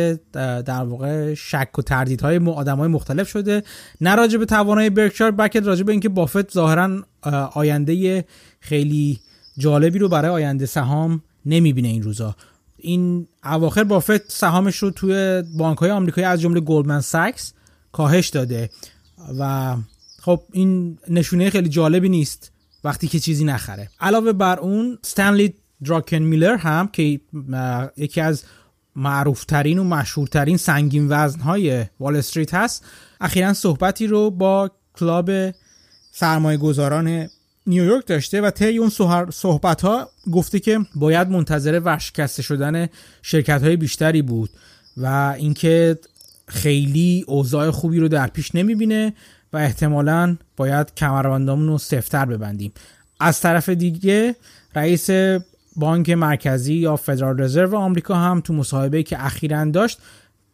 [0.65, 3.63] در واقع شک و تردیدهای آدم های مختلف شده.
[4.01, 7.05] نه راجع به توانای برکشایر بلکه راجع به اینکه بافت ظاهرا
[7.53, 8.25] آینده
[8.59, 9.19] خیلی
[9.57, 12.35] جالبی رو برای آینده سهام نمی‌بینه این روزا.
[12.85, 17.53] این اواخر بافت سهامش رو توی بانک های آمریکایی از جمله گلدمن ساکس
[17.91, 18.69] کاهش داده.
[19.39, 19.75] و
[20.21, 22.51] خب این نشونه خیلی جالبی نیست
[22.83, 23.89] وقتی که چیزی نخره.
[23.99, 25.53] علاوه بر اون ستنلی
[25.85, 27.19] دراکن میلر هم که
[27.97, 28.43] یکی از
[28.95, 32.85] معروفترین و مشهورترین سنگین وزنهای وال استریت هست
[33.21, 35.31] اخیرا صحبتی رو با کلاب
[36.11, 37.29] سرمایه گذاران
[37.67, 38.89] نیویورک داشته و طی اون
[39.31, 42.87] صحبت ها گفته که باید منتظر ورشکسته شدن
[43.21, 44.49] شرکت های بیشتری بود
[44.97, 45.97] و اینکه
[46.47, 49.13] خیلی اوضاع خوبی رو در پیش نمی‌بینه
[49.53, 52.71] و احتمالا باید کمربندامون رو سفتر ببندیم.
[53.19, 54.35] از طرف دیگه
[54.75, 55.09] رئیس
[55.75, 59.99] بانک مرکزی یا فدرال رزرو آمریکا هم تو مصاحبه که اخیرا داشت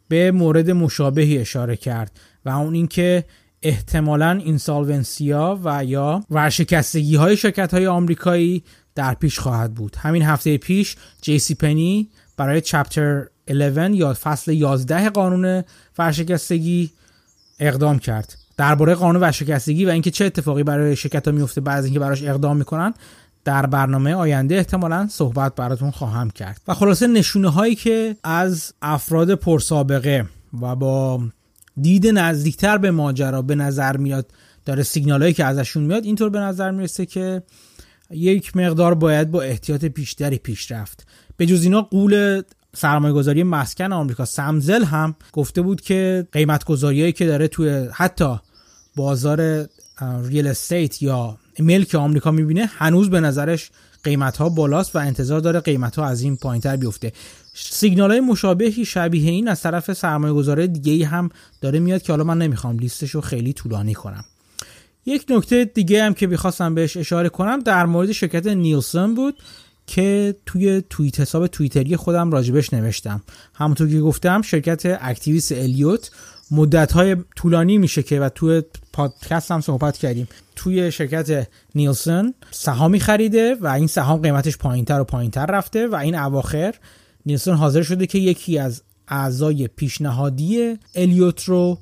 [0.07, 2.11] به مورد مشابهی اشاره کرد
[2.45, 3.25] و اون اینکه
[3.63, 8.63] احتمالا اینسالونسیا و یا ورشکستگی های شرکت های آمریکایی
[8.95, 9.95] در پیش خواهد بود.
[9.95, 15.63] همین هفته پیش جیسی پنی برای چپتر 11 یا فصل 11 قانون
[15.97, 16.91] ورشکستگی
[17.59, 18.37] اقدام کرد.
[18.57, 22.57] درباره قانون ورشکستگی و اینکه چه اتفاقی برای شرکت ها میفته بعد اینکه براش اقدام
[22.57, 22.93] می‌کنن
[23.43, 26.61] در برنامه آینده احتمالا صحبت براتون خواهم کرد.
[26.67, 30.25] و خلاصه نشونه هایی که از افراد پرسابقه
[30.61, 31.21] و با
[31.81, 34.31] دید نزدیکتر به ماجرا به نظر میاد
[34.65, 37.43] داره سیگنال هایی که ازشون میاد اینطور به نظر می‌رسه که
[38.11, 41.07] یک مقدار باید با احتیاط بیشتری پیش رفت.
[41.37, 42.41] به جز اینا قول
[42.75, 48.39] سرمایه گذاری مسکن آمریکا سمزل هم گفته بود که قیمت گذاری که داره توی حتی
[48.95, 49.67] بازار
[50.23, 53.71] ریل استیت یا ملک آمریکا می‌بینه هنوز به نظرش
[54.03, 57.11] قیمت ها بالاست و انتظار داره قیمت ها از این پایینتر بیفته.
[57.69, 61.29] سیگنال های مشابهی شبیه این از طرف سرمایه گذارای دیگه ای هم
[61.61, 64.25] داره میاد که حالا من نمی‌خوام لیستش رو خیلی طولانی کنم.
[65.05, 69.35] یک نکته دیگه هم که می‌خواستم بهش اشاره کنم در مورد شرکت نیلسون بود
[69.87, 73.21] که توی توییت حساب توییتری خودم راجبش نوشتم.
[73.53, 76.11] همونطور که گفتم شرکت activist الیوت
[76.51, 78.61] مدت های طولانی میشه که و توی
[78.93, 80.27] پادکست هم صحبت کردیم.
[80.55, 86.15] توی شرکت نیلسون سهامی خریده و این سهام قیمتش پایینتر و پایینتر رفته و این
[86.15, 86.75] اواخر
[87.25, 91.77] نیلسون حاضر شده که یکی از اعضای پیشنهادی الیوت رو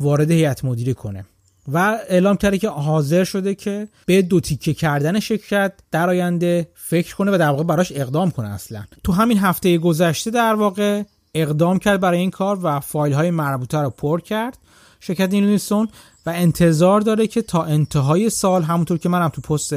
[0.00, 1.24] وارد هیئت مدیره کنه
[1.72, 7.14] و اعلام کرده که حاضر شده که به دو تیکه کردن شرکت در آینده فکر
[7.14, 8.84] کنه و در واقع براش اقدام کنه اصلا.
[9.04, 11.02] تو همین هفته گذشته در واقع
[11.34, 14.58] اقدام کرد برای این کار و فایل های مربوطه رو پر کرد
[15.00, 15.88] شرکت نیلسون
[16.26, 19.74] و انتظار داره که تا انتهای سال همونطور که منم تو پست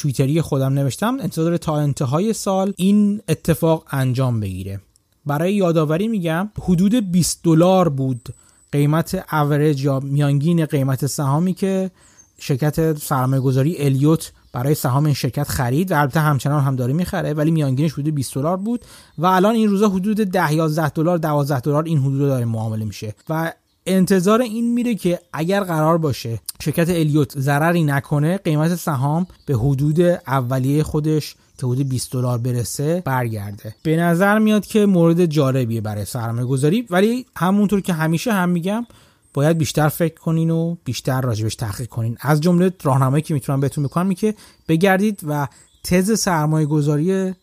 [0.00, 4.80] توییتری خودم نوشتم انتظار تا انتهای سال این اتفاق انجام بگیره.
[5.26, 8.28] برای یادآوری میگم حدود 20 دلار بود
[8.72, 11.90] قیمت اوریج یا میانگین قیمت سهامی که
[12.38, 17.34] شرکت سرمایه گذاری الیوت برای سهام این شرکت خرید و البته همچنان هم داره می‌خره
[17.34, 18.84] ولی میانگینش حدود 20 دلار بود
[19.18, 23.14] و الان این روزا حدود 10 11 دلار 12 دلار این حدود داره معامله میشه.
[23.28, 23.52] و
[23.86, 30.00] انتظار این میره که اگر قرار باشه شرکت الیوت ضرری نکنه قیمت سهام به حدود
[30.00, 33.74] اولیه خودش که حدود 20 دلار برسه برگرده.
[33.82, 38.86] به نظر میاد که مورد جالبیه برای سرمایه گذاری ولی همونطور که همیشه هم میگم
[39.34, 42.16] باید بیشتر فکر کنین و بیشتر راجبش تحقیق کنین.
[42.20, 44.34] از جمله راهنمایی که می‌تونم بهتون می‌کنم که
[44.68, 45.48] بگردید و
[45.84, 47.34] تز سرمایه گذاری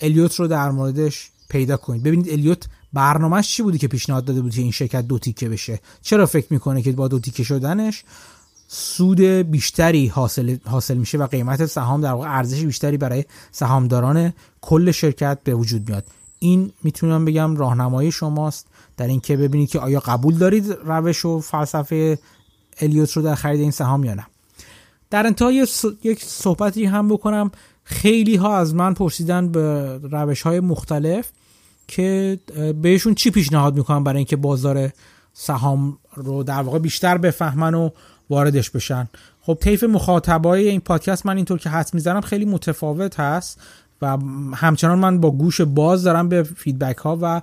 [0.00, 2.02] الیوت رو در موردش پیدا کنید.
[2.02, 5.80] ببینید الیوت برنامهش چی بودی که پیشنهاد داده بود که این شرکت دو تیکه بشه؟
[6.02, 8.04] چرا فکر می‌کنه که با دو تیکه شدنش
[8.68, 14.90] سود بیشتری حاصل, حاصل میشه و قیمت سهام در واقع ارزش بیشتری برای سهامداران کل
[14.90, 16.04] شرکت به وجود میاد؟
[16.38, 18.66] این می‌تونم بگم راهنمایی شماست
[18.96, 22.18] در اینکه ببینید که آیا قبول دارید روش و فلسفه
[22.80, 24.26] الیوت رو در خرید این سهام یا نه.
[25.10, 25.66] در انتهای
[26.02, 27.50] یک صحبتی هم بکنم.
[27.84, 31.30] خیلی ها از من پرسیدن به روش های مختلف.
[31.88, 32.38] که
[32.82, 34.90] بهشون چی پیشنهاد می‌کنم برای اینکه بازار
[35.32, 37.90] سهام رو در واقع بیشتر بفهمن و
[38.30, 39.08] واردش بشن؟
[39.40, 43.60] خب طیف مخاطبای این پادکست من اینطور که حس می‌زنم خیلی متفاوت هست
[44.02, 44.18] و
[44.54, 47.42] همچنان من با گوش باز دارم به feedback ها و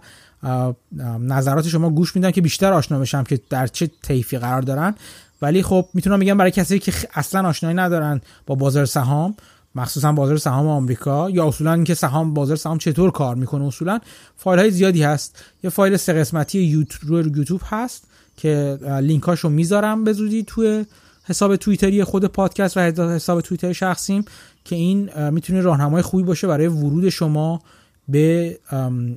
[1.20, 4.96] نظرات شما گوش میدم که بیشتر آشنا بشم که در چه طیفی قرار دارن.
[5.42, 9.36] ولی خب می‌تونم بگم برای کسی که اصلا آشنایی ندارن با بازار سهام
[9.80, 14.00] مخصوصا بازار سهام آمریکا یا اصولا اینکه سهام بازار سهام چطور کار می‌کنه اصولا
[14.38, 15.44] فایل های زیادی هست.
[15.64, 18.04] یه فایل سه قسمتی یوتیوب یوتیوب هست
[18.38, 20.86] که لینک هاشو می‌ذارم به زودی توی
[21.26, 24.26] حساب توییتری خود پادکست و حساب توییتر شخصیم
[24.66, 27.62] که این می‌تونه راهنمای خوبی باشه برای ورود شما
[28.08, 28.60] به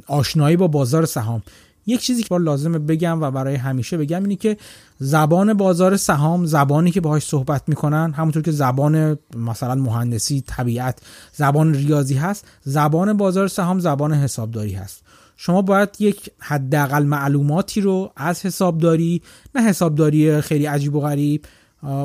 [0.07, 1.43] آشنایی با بازار سهام.
[1.87, 4.57] یک چیزی که لازمه بگم و برای همیشه بگم اینی که
[5.05, 10.99] زبان بازار سهام زبانی که باهاش صحبت می‌کنن همونطور که زبان مثلا مهندسی طبیعت
[11.33, 15.03] زبان ریاضی هست زبان بازار سهام زبان حسابداری هست.
[15.37, 19.23] شما باید یک حداقل معلوماتی رو از حسابداری
[19.55, 21.45] نه حسابداری خیلی عجیب و غریب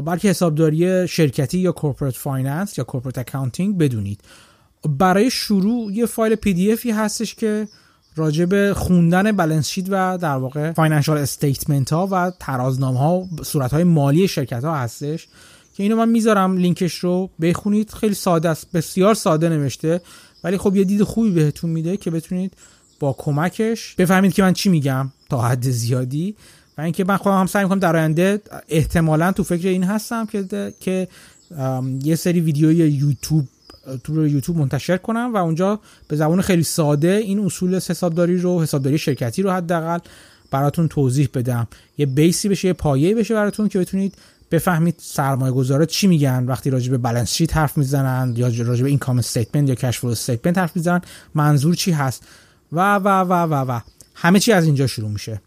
[0.06, 4.22] بلکه حسابداری شرکتی یا corporate finance یا corporate accounting بدونید.
[4.90, 7.68] برای شروع یه فایل PDF ی هستش که
[8.18, 13.84] راجب خوندن balance sheet و در واقع financial statement ها و ترازنامه ها صورت های
[13.84, 15.28] مالی شرکت ها هستش
[15.74, 17.90] که اینو من می‌ذارم لینکش رو بخونید.
[17.90, 20.02] خیلی ساده است بسیار ساده نوشته
[20.44, 22.54] ولی خب یه دید خوبی بهتون میده که بتونید
[23.00, 26.36] با کمکش بفهمید که من چی میگم تا حد زیادی.
[26.78, 30.74] و اینکه من خودم هم سعی می‌کنم در آینده احتمالا تو فکر این هستم که
[30.80, 31.08] که
[32.04, 33.48] یه سری ویدیوی یوتیوب
[34.04, 38.98] تو یوتیوب منتشر کنم و اونجا به زبان خیلی ساده این اصول حسابداری رو حسابداری
[38.98, 40.00] شرکتی رو حداقل
[40.52, 41.68] براتون توضیح بدم.
[41.98, 44.16] یه base ی بشه یه پایه بشه براتون که بتونید
[44.52, 46.46] بفهمید سرمایه گذارا چی میگن.
[46.46, 50.12] وقتی راجع به balance sheet حرف می‌زنن یا راجع به income statement یا cash flow
[50.12, 51.02] statement حرف می‌زنن
[51.36, 52.24] منظور چی هست؟
[52.72, 53.80] و و و و و.
[54.16, 55.42] همه چی از اینجا شروع میشه.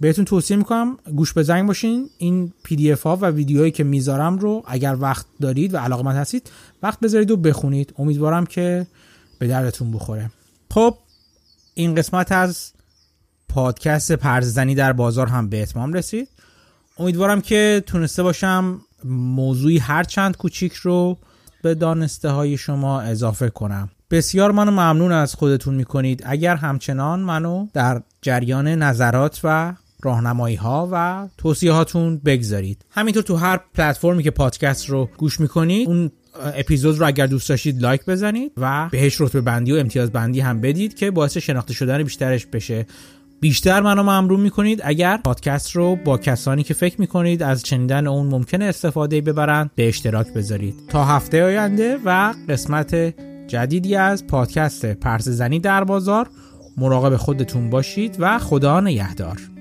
[0.00, 2.10] بهتون توصیه می‌کنم گوش به زنگ باشین.
[2.18, 6.16] این پی دی اف ها و ویدیوهایی که می‌ذارم رو اگر وقت دارید و علاقمند
[6.16, 6.50] هستید
[6.82, 7.94] وقت بذارید و بخونید.
[7.98, 8.86] امیدوارم که
[9.38, 10.30] به دردتون بخوره.
[10.70, 10.96] خب
[11.74, 12.72] این قسمت از
[13.48, 16.28] پادکست پرززنی در بازار هم به اتمام رسید.
[16.98, 21.18] امیدوارم که تونسته باشم موضوعی هر چند کوچیک رو
[21.62, 23.90] به دانسته های شما اضافه کنم.
[24.10, 26.22] بسیار منو ممنون از خودتون می‌کنید.
[26.26, 32.84] اگر همچنان منو در جریان نظرات و راهنمایی ها و توصیه هاتون بگذارید.
[32.90, 36.10] همینطور تو هر پلتفرمی که پادکست رو گوش می‌کنید اون
[36.56, 40.60] اپیزود رو اگر دوست داشتید لایک بزنید و بهش رتبه بندی و امتیاز بندی هم
[40.60, 42.86] بدید که باعث شناخته شدن بیشترش بشه.
[43.40, 48.26] بیشتر منو ممنون می‌کنید اگر پادکست رو با کسانی که فکر می‌کنید از چنیدن اون
[48.26, 50.74] ممکنه استفاده ببرند به اشتراک بذارید.
[50.88, 53.14] تا هفته آینده و قسمت
[53.48, 56.28] جدیدی از پادکست پرس زنی در بازار
[56.76, 59.59] مراقب خودتون باشید و خدا نگهدار.